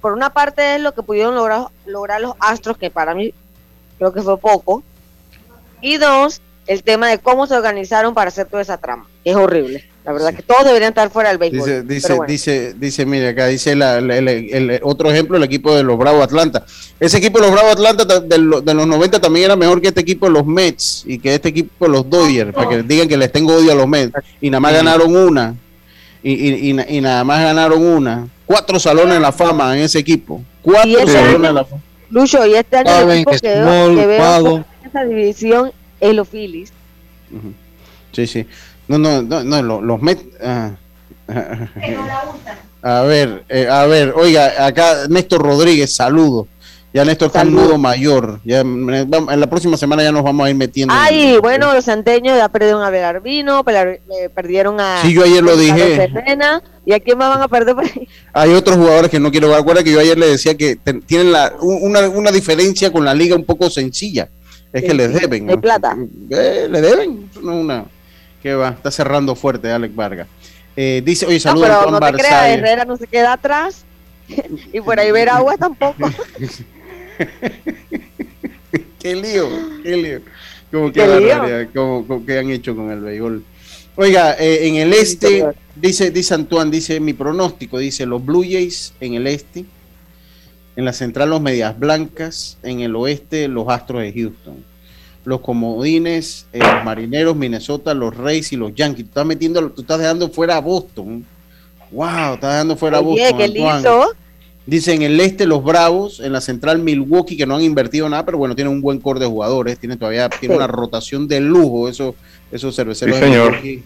[0.00, 3.32] por una parte es lo que pudieron lograr, lograr los Astros, que para mí
[3.98, 4.82] creo que fue poco.
[5.80, 9.36] Y dos, el tema de cómo se organizaron para hacer toda esa trama, que es
[9.36, 9.89] horrible.
[10.04, 11.60] La verdad que todos deberían estar fuera del béisbol.
[11.60, 12.32] Dice, dice, bueno.
[12.32, 14.28] dice, dice, mire acá, dice la- el, el-
[14.70, 16.64] el- otro ejemplo, el equipo de los Bravos Atlanta.
[16.98, 19.80] Ese equipo de los Bravos Atlanta ta- de, lo- de los 90 también era mejor
[19.82, 22.82] que este equipo de los Mets y que este equipo de los Dodgers, para que
[22.82, 24.12] digan que les tengo odio a los Mets.
[24.40, 25.54] Y nada más ganaron una.
[26.22, 28.26] Y, y- y y nada más ganaron una.
[28.46, 30.42] Cuatro salones de la fama en ese equipo.
[30.62, 31.82] Cuatro Y ese salones año- de la fama.
[32.10, 34.56] Lucho, y este año el equipo que que, Small, veo, que veo Pado.
[34.56, 36.72] en esa división es los Phillies.
[38.12, 38.46] Sí, sí.
[38.90, 40.24] No, no, no, no, lo- los Mets.
[40.44, 40.70] ah.
[42.82, 46.48] A ver, eh, a ver, oiga, acá Néstor Rodríguez, saludo.
[46.92, 48.40] Ya Néstor está en nudo mayor.
[48.44, 50.92] Ya, en la próxima semana ya nos vamos a ir metiendo.
[50.92, 55.00] en- Ay, bueno, los santeños ya perdieron a Velarvino, pelar- eh, perdieron a.
[55.02, 56.08] Sí, yo ayer lo dije.
[56.12, 58.08] Serena, ¿Y a quién más van a perder por ahí?
[58.32, 59.58] Hay otros jugadores que no quiero ver.
[59.60, 63.04] Acuerda que yo ayer le decía que ten- tienen la, un- una, una diferencia con
[63.04, 64.28] la liga un poco sencilla.
[64.72, 65.46] Es que Sí, les sí, deben.
[65.46, 65.60] de ¿no?
[65.60, 65.96] plata.
[66.30, 67.28] Eh, le deben.
[67.30, 67.84] Eso no es una.
[68.42, 70.26] Que va, está cerrando fuerte Alex Vargas.
[70.76, 72.48] Eh, dice, oye, No, saludos a pero Juan no te creas.
[72.48, 73.84] Herrera no se queda atrás.
[74.72, 76.10] y por ahí ver agua tampoco.
[78.98, 79.48] qué lío,
[79.82, 80.20] qué lío.
[80.92, 83.44] Que como que han hecho con el béisbol.
[83.96, 88.94] Oiga, eh, en el este, dice, dice Antoine, dice mi pronóstico, dice los Blue Jays
[89.00, 89.64] en el este,
[90.76, 94.64] en la central los Medias Blancas, en el oeste los Astros de Houston,
[95.24, 99.04] los Comodines, eh, los Marineros, Minnesota, los Rays y los Yankees.
[99.04, 101.24] Tú estás metiendo, tú estás dejando fuera a Boston.
[101.90, 103.38] Wow, estás dejando fuera a Boston.
[103.38, 104.06] qué liso.
[104.66, 108.24] Dice en el este los Bravos, en la central Milwaukee, que no han invertido nada,
[108.24, 110.56] pero bueno, tienen un buen core de jugadores, tienen todavía tiene Sí.
[110.58, 112.14] una rotación de lujo, eso,
[112.52, 113.16] esos cerveceros.
[113.16, 113.50] Sí, de señor.
[113.52, 113.82] Milwaukee.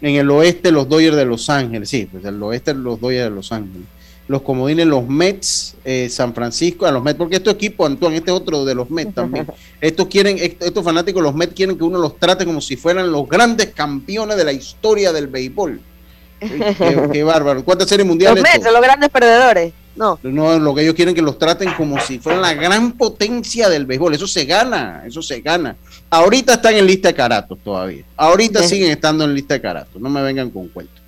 [0.00, 3.30] En el oeste los Dodgers de Los Ángeles, sí, pues el oeste los Dodgers de
[3.30, 3.86] Los Ángeles.
[4.28, 8.30] Los comodines, los Mets, eh, San Francisco, a los Mets, porque este equipo, Antoine, este
[8.32, 9.46] es otro de los Mets también.
[9.80, 13.12] Estos quieren, est- estos fanáticos, los Mets quieren que uno los trate como si fueran
[13.12, 15.80] los grandes campeones de la historia del béisbol.
[16.40, 17.64] Qué, qué bárbaro.
[17.64, 18.42] ¿Cuántas series Los mundiales?
[18.42, 19.72] Mets son los grandes perdedores.
[19.94, 20.18] No.
[20.22, 23.70] No, lo que ellos quieren es que los traten como si fueran la gran potencia
[23.70, 24.12] del béisbol.
[24.14, 25.76] Eso se gana, eso se gana.
[26.10, 28.04] Ahorita están en lista de caratos todavía.
[28.16, 28.68] Ahorita Sí.
[28.74, 30.02] siguen estando en lista de caratos.
[30.02, 31.00] No me vengan con cuentos.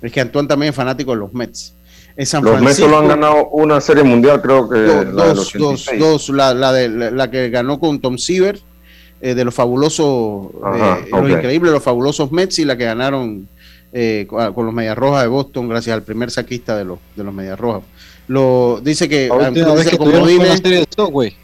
[0.00, 1.74] Es que Antoine también es fanático de los Mets.
[2.16, 5.24] En San Los Mets Francisco, solo han ganado una serie mundial, creo que do- la
[5.34, 6.00] dos, dos, 86.
[6.00, 8.60] dos, la, la, de, la, la que ganó con Tom Seaver,
[9.20, 13.48] eh, de los fabulosos, Ajá, eh, los increíbles, los fabulosos Mets, y la que ganaron
[13.92, 17.24] eh, con, con los Medias Rojas de Boston, gracias al primer saquista de los, de
[17.24, 17.82] los Medias Rojas.
[18.28, 21.36] Lo, dice que, dice de Subway.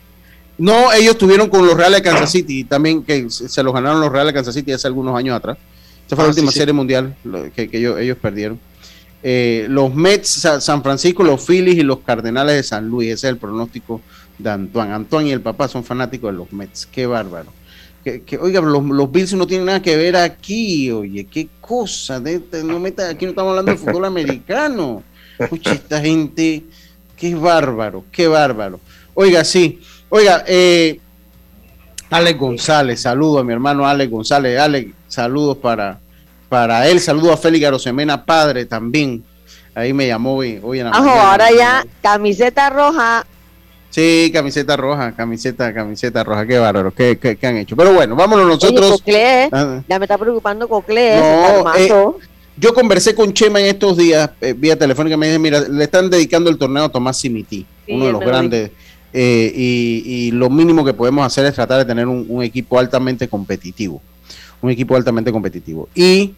[0.58, 4.10] no, ellos tuvieron con los Reales de Kansas City, también que se los ganaron los
[4.12, 5.58] Reales de Kansas City hace algunos años atrás.
[6.06, 6.58] Esa fue Ah, la sí, última sí.
[6.58, 7.14] serie mundial
[7.54, 8.58] que, que ellos, ellos perdieron.
[9.22, 13.08] Eh, los Mets, Sa- San Francisco, los Phillies y los Cardenales de San Luis.
[13.12, 14.00] Ese es el pronóstico
[14.38, 14.92] de Antoine.
[14.92, 16.86] Antoine y el papá son fanáticos de los Mets.
[16.86, 17.52] Qué bárbaro.
[18.02, 22.18] Que, oiga, los, los Bills no tienen nada que ver aquí, oye, qué cosa.
[22.18, 25.02] de- de- no meta- aquí no estamos hablando de fútbol americano.
[25.38, 26.64] Escucha, esta gente,
[27.16, 28.80] qué bárbaro, qué bárbaro.
[29.12, 30.98] Oiga, sí, oiga, eh,
[32.08, 34.58] Alex González, saludo a mi hermano Alex González.
[34.58, 36.00] Alex, saludos para,
[36.50, 39.24] para él, saludo a Félix Garosemena, padre también.
[39.74, 41.30] Ahí me llamó hoy, hoy en la Ajo, mañana.
[41.30, 43.24] ahora ya camiseta roja.
[43.88, 47.74] Sí, camiseta roja, camiseta, camiseta roja, qué bárbaro, qué, qué- qué han hecho.
[47.76, 49.02] Pero bueno, vámonos nosotros.
[49.06, 49.80] Oye, Ah.
[49.88, 51.14] ya me está preocupando Coclé.
[51.18, 51.20] ese
[51.62, 52.16] No, eh,
[52.56, 56.10] yo conversé con Chema en estos días, eh, vía telefónica, me dice, mira, le están
[56.10, 58.70] dedicando el torneo a Tomás Simití, Sí, uno de los grandes,
[59.12, 62.78] eh, y, y lo mínimo que podemos hacer es tratar de tener un, un equipo
[62.78, 64.00] altamente competitivo,
[64.60, 65.88] un equipo altamente competitivo.
[65.96, 66.34] Y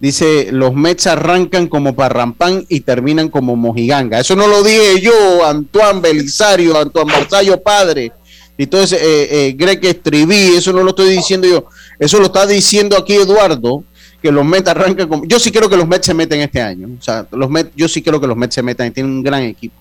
[0.00, 4.20] dice, los Mets arrancan como Parrampán y terminan como Mojiganga.
[4.20, 8.12] Eso no lo dije yo, Antoine Belisario, Antoine Barzallo padre,
[8.58, 11.66] y todo ese, eh, Greg Estriví, eso no lo estoy diciendo yo,
[11.98, 13.84] eso lo está diciendo aquí Eduardo,
[14.22, 15.24] que los Mets arrancan como...
[15.26, 17.88] Yo sí quiero que los Mets se metan este año, o sea, los Mets, yo
[17.88, 19.74] sí quiero que los Mets se metan, tienen un gran equipo,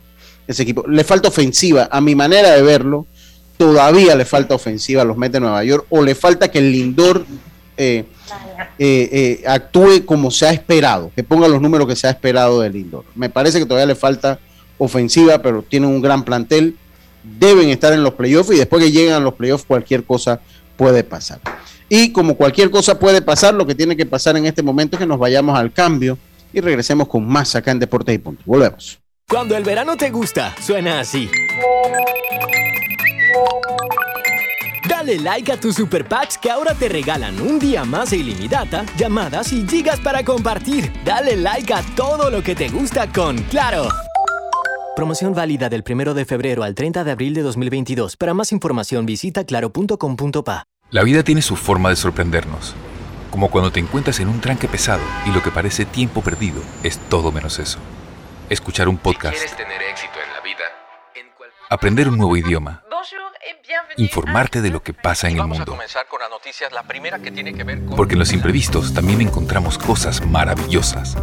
[0.47, 0.85] ese equipo.
[0.87, 3.05] Le falta ofensiva, a mi manera de verlo,
[3.57, 6.71] todavía le falta ofensiva a los Mets de Nueva York, o le falta que el
[6.71, 7.25] Lindor
[7.77, 8.03] eh,
[8.77, 12.61] eh, eh, actúe como se ha esperado, que ponga los números que se ha esperado
[12.61, 13.05] del Lindor.
[13.15, 14.39] Me parece que todavía le falta
[14.77, 16.75] ofensiva, pero tienen un gran plantel,
[17.23, 20.41] deben estar en los playoffs y después que lleguen a los playoffs cualquier cosa
[20.75, 21.39] puede pasar.
[21.87, 24.99] Y como cualquier cosa puede pasar, lo que tiene que pasar en este momento es
[24.99, 26.17] que nos vayamos al cambio
[26.51, 28.41] y regresemos con más acá en Deportes y Punto.
[28.45, 28.99] Volvemos.
[29.27, 31.29] Cuando el verano te gusta, suena así.
[34.87, 38.85] Dale like a tus super packs que ahora te regalan un día más de ilimitada,
[38.97, 40.91] llamadas y gigas para compartir.
[41.03, 43.87] Dale like a todo lo que te gusta con Claro.
[44.95, 48.15] Promoción válida del 1 de febrero al 30 de abril de 2022.
[48.15, 50.63] Para más información visita claro.com.pa.
[50.91, 52.75] La vida tiene su forma de sorprendernos.
[53.31, 56.99] Como cuando te encuentras en un tranque pesado y lo que parece tiempo perdido es
[57.09, 57.79] todo menos eso.
[58.49, 59.35] Escuchar un podcast.
[59.57, 60.63] tener éxito en la vida,
[61.69, 62.84] Aprender un nuevo idioma.
[63.97, 65.65] Informarte de lo que pasa en el mundo.
[65.65, 67.95] comenzar con la noticia, la primera que tiene que ver con...
[67.95, 71.15] Porque en los imprevistos también encontramos cosas maravillosas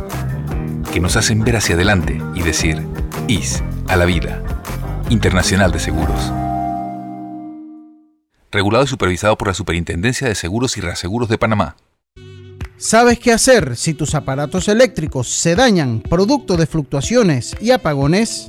[0.92, 2.82] que nos hacen ver hacia adelante y decir,
[3.28, 4.42] IS a la vida.
[5.10, 6.32] Internacional de Seguros.
[8.50, 11.76] Regulado y supervisado por la Superintendencia de Seguros y Reaseguros de Panamá.
[12.78, 18.48] ¿Sabes qué hacer si tus aparatos eléctricos se dañan producto de fluctuaciones y apagones?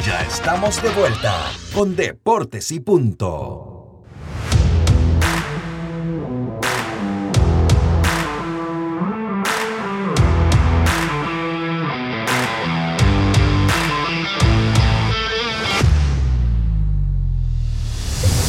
[0.00, 4.02] Ya estamos de vuelta con Deportes y Punto.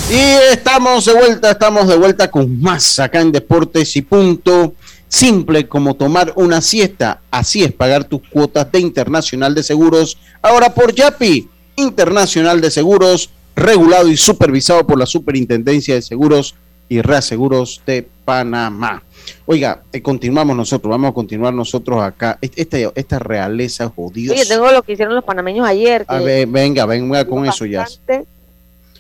[0.10, 0.16] Y
[0.52, 4.74] estamos de vuelta, estamos de vuelta con más acá en Deportes y Punto.
[5.14, 10.18] Simple como tomar una siesta, así es pagar tus cuotas de Internacional de Seguros.
[10.42, 16.56] Ahora por Yapi, Internacional de Seguros, regulado y supervisado por la Superintendencia de Seguros
[16.90, 19.04] y Reaseguros de Panamá.
[19.46, 22.40] Oiga, eh, continuamos nosotros, vamos a continuar nosotros acá.
[22.42, 24.34] Este- esta realeza jodida.
[24.34, 26.06] Oye, tengo lo que hicieron los panameños ayer.
[26.08, 27.86] A ver, venga, venga con eso ya.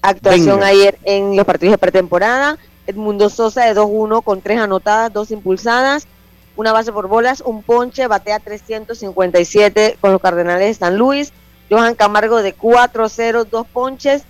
[0.03, 0.67] Actuación Venga.
[0.67, 2.59] ayer en los partidos de pretemporada.
[2.87, 6.07] Edmundo Sosa de 2-1 con 3 anotadas, 2 impulsadas,
[6.55, 11.33] una base por bolas, un ponche, batea 357 con los Cardenales de San Luis.
[11.69, 14.23] Johan Camargo de 4-0, 2 ponches,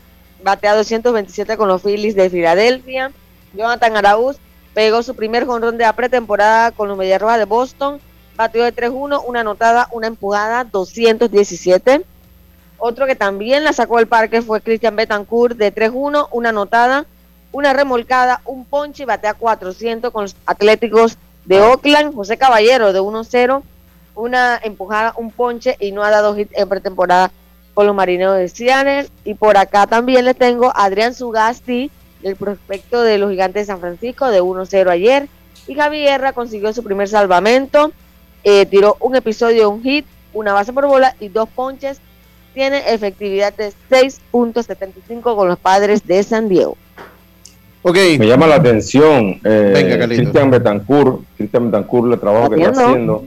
[0.44, 3.12] batea 227 con los Phillies de Filadelfia.
[3.54, 4.38] Jonathan Araúz
[4.74, 8.00] pegó su primer jonrón de la pretemporada con los Medias Rojas de Boston.
[8.36, 12.06] Bateó de 3-1, una anotada, una empujada, 217.
[12.78, 17.06] Otro que también la sacó del parque fue Christian Betancourt de 3-1, una anotada,
[17.54, 22.14] una remolcada, un ponche y batea 400 con los Atléticos de Oakland.
[22.14, 23.62] José Caballero de 1-0,
[24.16, 27.32] una empujada, un ponche y no ha dado hit en pretemporada
[27.74, 29.08] con los Marineros de Seattle.
[29.24, 31.92] Y por acá también le tengo a Adrián Sugasti,
[32.24, 35.30] el prospecto de los Gigantes de San Francisco de 1-0 ayer.
[35.68, 37.92] Y Javi Guerra consiguió su primer salvamento,
[38.44, 42.00] eh, tiró un episodio, un hit, una base por bola y dos ponches.
[42.56, 46.78] Tiene efectividad de 6.75 con los padres de San Diego.
[48.18, 50.00] Me llama la atención eh.
[50.08, 53.26] Cristian Betancourt, Cristian Betancourt, el trabajo que está haciendo.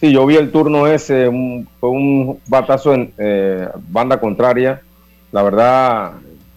[0.00, 4.80] Sí, yo vi el turno ese, un- fue un batazo en eh, banda contraria.
[5.32, 6.12] La verdad,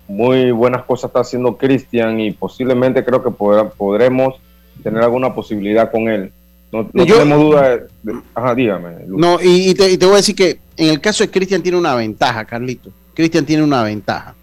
[0.07, 4.35] muy buenas cosas está haciendo Cristian y posiblemente creo que podrá- podremos
[4.81, 6.31] tener alguna posibilidad con él.
[6.71, 8.89] No, no Yo- tenemos duda de, de- Ajá, dígame.
[9.07, 11.61] No, y, y te, y te voy a decir que en el caso de Cristian
[11.61, 12.89] tiene una ventaja, Carlito.
[13.13, 14.33] Cristian tiene una ventaja.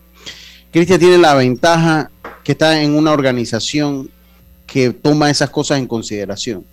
[0.73, 2.11] Cristian tiene la ventaja
[2.45, 4.09] que está en una organización
[4.66, 6.64] que toma esas cosas en consideración.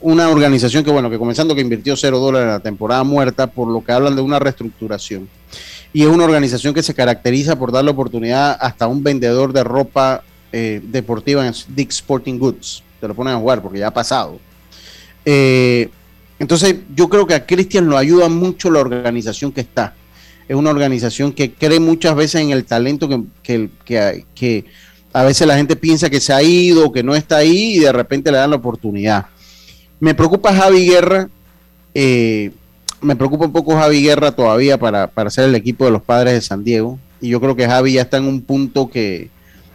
[0.00, 3.66] Una organización que, bueno, que comenzando que invirtió cero dólares en la temporada muerta, por
[3.66, 5.28] lo que hablan de una reestructuración.
[5.92, 9.64] Y es una organización que se caracteriza por darle oportunidad hasta a un vendedor de
[9.64, 12.84] ropa eh, deportiva en Dick Sporting Goods.
[13.00, 14.38] Te lo ponen a jugar porque ya ha pasado.
[15.24, 15.88] Eh,
[16.38, 19.94] entonces, yo creo que a Cristian lo ayuda mucho la organización que está.
[20.48, 24.64] Es una organización que cree muchas veces en el talento que, que, que- que
[25.12, 27.92] a veces la gente piensa que se ha ido, que no está ahí y de
[27.92, 29.26] repente le dan la oportunidad.
[30.00, 31.28] Me preocupa Javi Guerra.
[31.94, 32.50] eh,
[33.00, 36.34] me preocupa un poco Javi Guerra todavía para, para ser el equipo de los padres
[36.34, 36.98] de San Diego.
[37.20, 39.28] Y yo creo que Javi ya está en un punto que,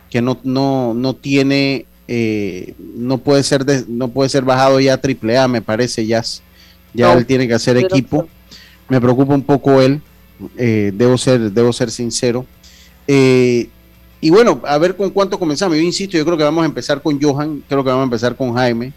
[0.09, 4.93] que no, no, no tiene, eh, no puede ser de- no puede ser bajado ya
[4.95, 6.21] a triple A, me parece, ya,
[6.93, 8.27] ya No, él tiene que hacer equipo.
[8.89, 10.01] Me preocupa un poco él,
[10.57, 12.45] eh, debo ser, debo ser sincero.
[13.07, 13.69] Eh,
[14.21, 15.75] y bueno, a ver con cuánto comenzamos.
[15.75, 18.35] Yo insisto, yo creo que vamos a empezar con Johan, creo que vamos a empezar
[18.35, 18.93] con Jaime,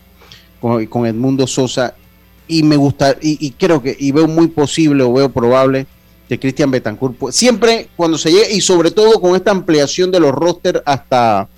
[0.61, 1.95] con, con Edmundo Sosa,
[2.49, 5.87] y me gusta, y, y creo que, y veo muy posible o veo probable
[6.29, 10.21] que Cristian Betancourt, pues, siempre cuando se llegue, y sobre todo con esta ampliación de
[10.21, 11.49] los roster hasta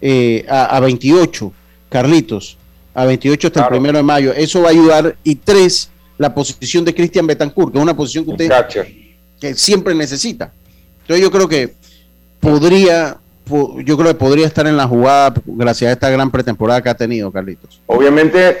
[0.00, 1.52] eh, a, a 28,
[1.88, 2.56] Carlitos,
[2.94, 6.84] a 28 hasta el primero de mayo, eso va a ayudar, y tres, la posición
[6.84, 8.50] de Cristian Betancourt, que es una posición que usted
[9.42, 10.52] que siempre necesita.
[11.00, 11.74] Entonces yo creo que
[12.38, 13.16] podría,
[13.48, 16.88] po- yo creo que podría estar en la jugada gracias a esta gran pretemporada que
[16.88, 17.80] ha tenido, Carlitos.
[17.86, 18.58] Obviamente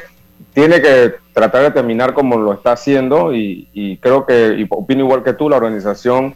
[0.52, 5.04] tiene que tratar de terminar como lo está haciendo y, y creo que, y opino
[5.04, 6.34] igual que tú, la organización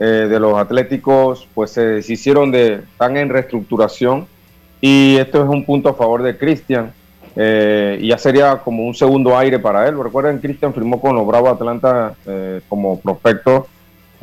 [0.00, 4.26] eh, de los Atléticos pues se deshicieron de, están en reestructuración
[4.80, 6.90] y esto es un punto a favor de Cristian
[7.36, 10.02] eh, y ya sería como un segundo aire para él.
[10.02, 13.66] Recuerden, Cristian firmó con los Bravos Atlanta eh, como prospecto,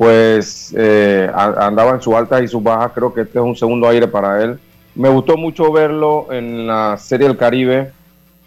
[0.02, 3.88] pues eh, andaba en sus altas y sus bajas, creo que este es un segundo
[3.88, 4.58] aire para él.
[4.96, 7.92] Me gustó mucho verlo en la Serie del Caribe,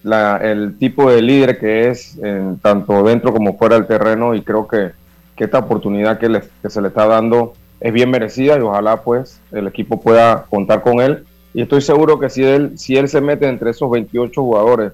[0.04, 2.20] el tipo de líder que es,
[2.62, 4.92] tanto dentro como fuera del terreno, y creo que,
[5.38, 10.02] esta oportunidad que, se le está dando es bien merecida y ojalá pues el equipo
[10.02, 11.24] pueda contar con él.
[11.54, 14.92] Y estoy seguro que si él, si él se mete entre esos 28 jugadores,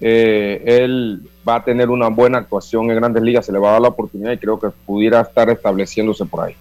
[0.00, 3.72] eh, él va a tener una buena actuación en grandes ligas, se le va a
[3.72, 6.54] dar la oportunidad y creo que pudiera estar estableciéndose por ahí.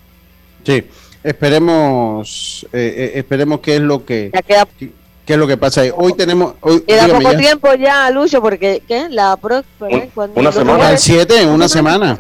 [0.64, 0.84] Sí,
[1.24, 4.68] esperemos, eh, eh, esperemos qué es lo que Ya queda,
[5.26, 5.92] qué es lo que pasa ahí.
[5.96, 7.38] Hoy tenemos, hoy, queda poco ya.
[7.38, 9.08] tiempo ya, Lucho, porque ¿qué?
[9.10, 9.88] La próxima.
[10.36, 10.88] una semana.
[10.90, 12.18] Al 7, en una semana.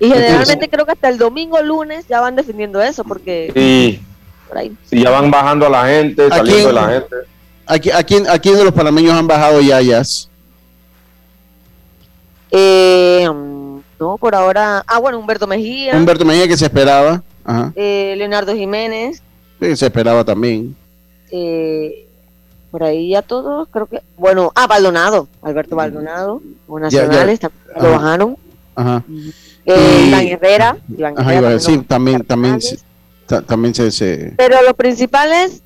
[0.00, 4.00] Y generalmente creo que hasta el domingo, lunes, ya van definiendo eso, porque Y,
[4.48, 4.72] por ahí.
[4.90, 6.66] y ya van bajando a la gente, ¿A saliendo quién?
[6.68, 7.16] de la gente.
[7.66, 10.27] Aquí, aquí, aquí de los panameños han bajado ya, Jazz.
[12.50, 13.28] Eh,
[14.00, 14.82] no, por ahora.
[14.86, 17.22] Ah, bueno, Humberto Mejía, Humberto Mejía que se esperaba.
[17.44, 17.72] Ajá.
[17.76, 19.22] eh, Leonardo Jiménez,
[19.60, 20.76] Sí, se esperaba también.
[21.30, 22.06] eh,
[22.70, 24.02] por ahí ya todos, creo que.
[24.16, 27.02] Bueno, ah, Baldonado, Alberto Baldonado, o Ya, ya.
[27.06, 28.36] Nacionales, también lo bajaron.
[28.76, 29.02] Ajá.
[29.64, 32.78] Eh, Y- Iván Herrera, Iván Ajá, Herrera a también también, se-
[33.46, 35.62] también se, se- Pero los principales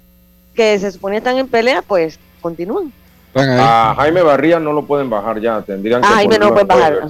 [0.55, 2.93] que se suponía están en pelea, pues continúan.
[3.35, 6.85] A Jaime Barría no lo pueden bajar ya, tendrían que Ah, Jaime no ponerlo puede
[6.85, 7.09] en bajar.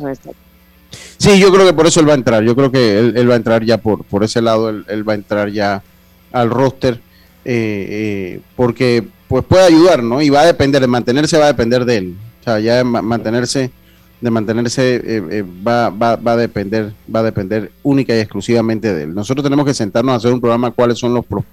[1.18, 2.43] Sí, yo creo que por eso él va a entrar.
[2.43, 5.09] Yo creo que él, él va a entrar ya por, por ese lado, él, él
[5.09, 5.83] va a entrar ya
[6.33, 6.95] al roster,
[7.45, 7.87] eh,
[8.35, 10.20] eh, porque pues puede ayudar, ¿no?
[10.20, 12.16] Y va a depender, de mantenerse va a depender de él.
[12.41, 13.70] O sea, ya de ma- mantenerse,
[14.20, 18.93] de mantenerse eh, eh, va, va, va a depender, va a depender única y exclusivamente
[18.93, 19.14] de él.
[19.14, 21.45] Nosotros tenemos que sentarnos a hacer un programa cuáles son los pro-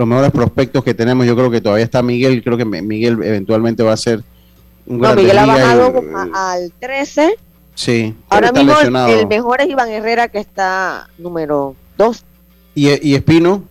[0.00, 1.26] los mejores prospectos que tenemos.
[1.26, 4.22] Yo creo que todavía está Miguel, creo que Miguel eventualmente va a ser
[4.86, 6.02] un No, gran Miguel ha bajado
[6.34, 7.36] a- al 13.
[7.74, 9.08] Sí, Ahora mismo el- lesionado.
[9.20, 12.24] el mejor es Iván Herrera, que está número 2.
[12.74, 13.62] Y, y Espino,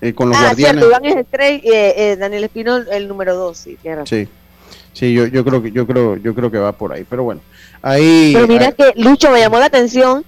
[0.00, 0.80] eh, con los Ah, guardianes.
[0.82, 3.76] cierto, Iván es el 3 y eh, eh, Daniel Espino el, número 2, sí.
[4.06, 4.28] Sí,
[4.94, 7.40] sí, yo, yo creo que yo creo yo creo que va por ahí, pero bueno,
[7.82, 8.30] ahí.
[8.34, 10.24] Pero mira ahí- que Lucho me llamó la atención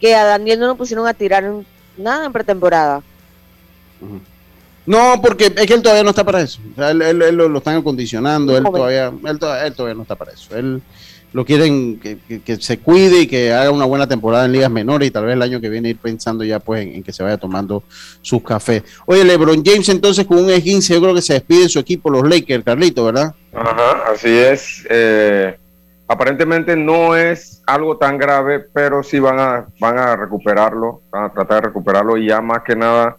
[0.00, 1.50] que a Daniel no lo pusieron a tirar
[1.96, 3.02] nada en pretemporada.
[4.86, 6.60] No, porque es que él todavía no está para eso.
[6.72, 9.94] O sea, él, él- él lo, lo están acondicionando, él todavía, él, todavía, él todavía
[9.94, 10.56] no está para eso.
[10.56, 10.80] Él
[11.34, 14.70] lo quieren que, que- que se cuide y que haga una buena temporada en ligas
[14.70, 17.12] menores y tal vez el año que viene ir pensando ya pues en, en que
[17.12, 17.82] se vaya tomando
[18.22, 18.82] sus cafés.
[19.04, 22.08] Oye, LeBron James entonces con un esguince, yo creo que se despide de su equipo
[22.08, 23.34] los Lakers, Carlito, ¿verdad?
[23.52, 24.86] Ajá, así es.
[24.88, 25.54] Eh,
[26.06, 31.32] aparentemente no es algo tan grave, pero sí van a, van a recuperarlo, van a
[31.34, 33.18] tratar de recuperarlo y ya más que nada,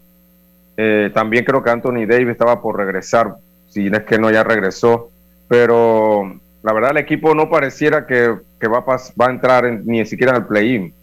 [0.81, 3.35] eh, también creo que Anthony Davis estaba por regresar,
[3.67, 5.09] si es que no ya regresó,
[5.49, 10.05] pero la verdad el equipo no pareciera que, va, a va a entrar en- ni
[10.05, 10.93] siquiera en el play-in.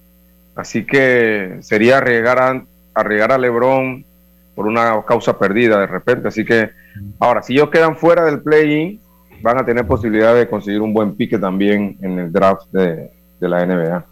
[0.54, 2.64] Así que sería arriesgar a,
[2.94, 4.02] arriesgar a LeBron
[4.54, 6.28] por una causa perdida de repente.
[6.28, 6.70] Así que
[7.18, 8.98] ahora, si ellos quedan fuera del play-in,
[9.42, 13.10] van a tener posibilidad de conseguir un buen pique también en el draft de
[13.40, 14.04] la NBA.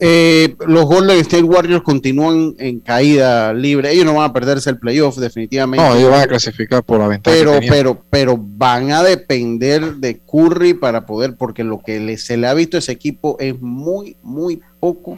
[0.00, 3.92] Eh, los Golden State Warriors continúan en caída libre.
[3.92, 5.86] Ellos no van a perderse el playoff, definitivamente.
[5.86, 7.34] No, ellos van a clasificar por la ventaja.
[7.36, 12.36] pero, pero, pero van a depender de Curry para poder, porque lo que le- se
[12.36, 15.16] le ha visto a ese equipo es muy, muy poco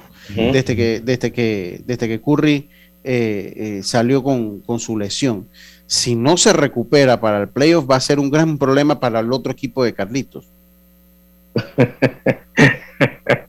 [0.52, 2.68] desde que, desde que, desde que Curry
[3.02, 5.46] eh, eh, salió con, con su lesión.
[5.86, 9.32] Si no se recupera para el playoff, va a ser un gran problema para el
[9.32, 10.46] otro equipo de Carlitos.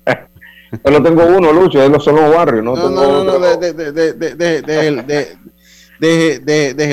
[0.84, 2.76] Solo tengo uno, Lucho, es los son los Warriors, ¿no?
[2.76, 3.74] No, no, no, deje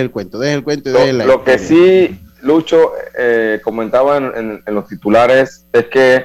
[0.00, 4.24] el- cuento, deje el cuento y deje la Lo, que sí, Lucho, eh, comentaba en,
[4.36, 6.24] en- en los titulares es que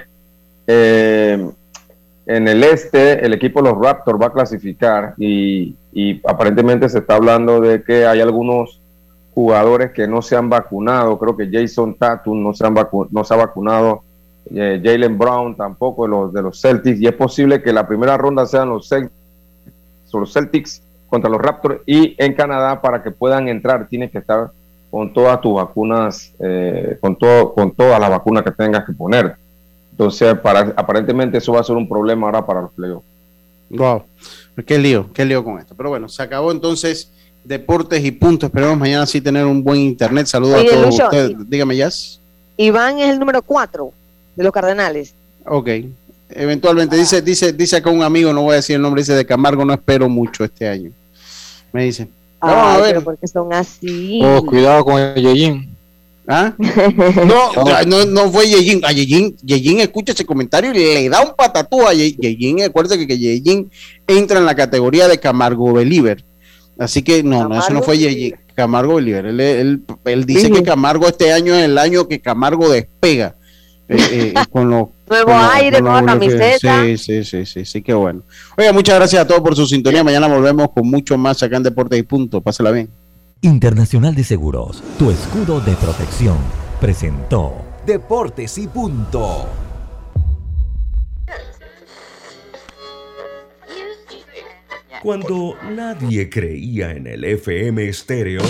[0.68, 1.50] eh,
[2.26, 7.00] en el este el equipo de los Raptors va a clasificar y, y aparentemente se
[7.00, 8.80] está hablando de que hay algunos
[9.34, 11.18] jugadores que no se han vacunado.
[11.18, 12.76] Creo que Jason Tatum no se, han
[13.12, 14.04] no se ha vacunado,
[14.54, 18.46] eh, Jalen Brown tampoco, los de los Celtics, y es posible que la primera ronda
[18.46, 19.14] sean los Celtics,
[20.14, 24.52] los Celtics contra los Raptors y en Canadá para que puedan entrar tienes que estar
[24.90, 29.36] con todas tus vacunas, eh, con, todo, con todas las vacunas que tengas que poner.
[29.92, 33.06] Entonces, para, aparentemente eso va a ser un problema ahora para los playoffs.
[33.70, 34.04] Wow,
[34.66, 35.76] qué lío, qué lío con esto.
[35.76, 37.12] Pero bueno, se acabó entonces
[37.44, 38.48] deportes y puntos.
[38.48, 40.26] Esperemos mañana sí tener un buen internet.
[40.26, 41.50] Saludos a todos ustedes.
[41.50, 42.20] Dígame, Jazz.
[42.58, 43.94] Iván es el número 4
[44.40, 45.14] de los Cardenales.
[45.46, 45.70] Ok.
[46.30, 49.26] Eventualmente, dice, dice, dice acá un amigo, no voy a decir el nombre, dice de
[49.26, 50.92] Camargo, no espero mucho este año.
[51.74, 52.08] Me dice.
[52.40, 53.04] Vamos a ver.
[53.04, 54.22] porque son así.
[54.24, 55.76] Oh, cuidado con el Yeyin.
[56.26, 56.54] ¿Ah?
[57.26, 58.86] No, no, no fue Yeyin.
[58.86, 62.64] A Yeyin, Yeyin escucha ese comentario y le da un patatú a Yeyin.
[62.64, 63.70] Acuérdate que Yeyin
[64.08, 66.24] entra en la categoría de Camargo Believer.
[66.78, 68.36] Así que no, no, eso no fue Yeyin.
[68.56, 69.26] Camargo Believer.
[69.26, 73.36] Él, él, dice que Camargo este año es el año que Camargo despega.
[73.90, 76.84] Eh, eh, con los Nuevo aire, nueva camiseta.
[76.84, 78.22] Sí, sí, sí, sí, sí, qué bueno.
[78.56, 80.04] Oiga, muchas gracias a todos por su sintonía.
[80.04, 82.42] Mañana volvemos con mucho más acá en Deportes y Punto.
[82.42, 82.92] Pásela bien.
[83.42, 86.38] Internacional de Seguros, tu escudo de protección,
[86.80, 89.48] presentó Deportes y Punto.
[95.02, 98.42] Cuando nadie creía en el FM estéreo.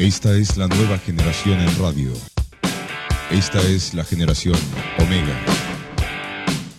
[0.00, 2.10] Esta es la nueva generación en radio.
[3.30, 4.56] Esta es la generación
[4.98, 5.38] Omega.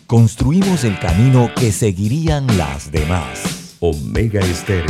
[0.08, 3.76] Construimos el camino que seguirían las demás.
[3.80, 4.90] Omega Estéreo.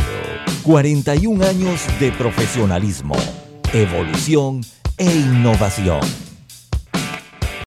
[0.62, 3.16] 41 años de profesionalismo,
[3.74, 4.62] evolución
[4.96, 6.00] e innovación.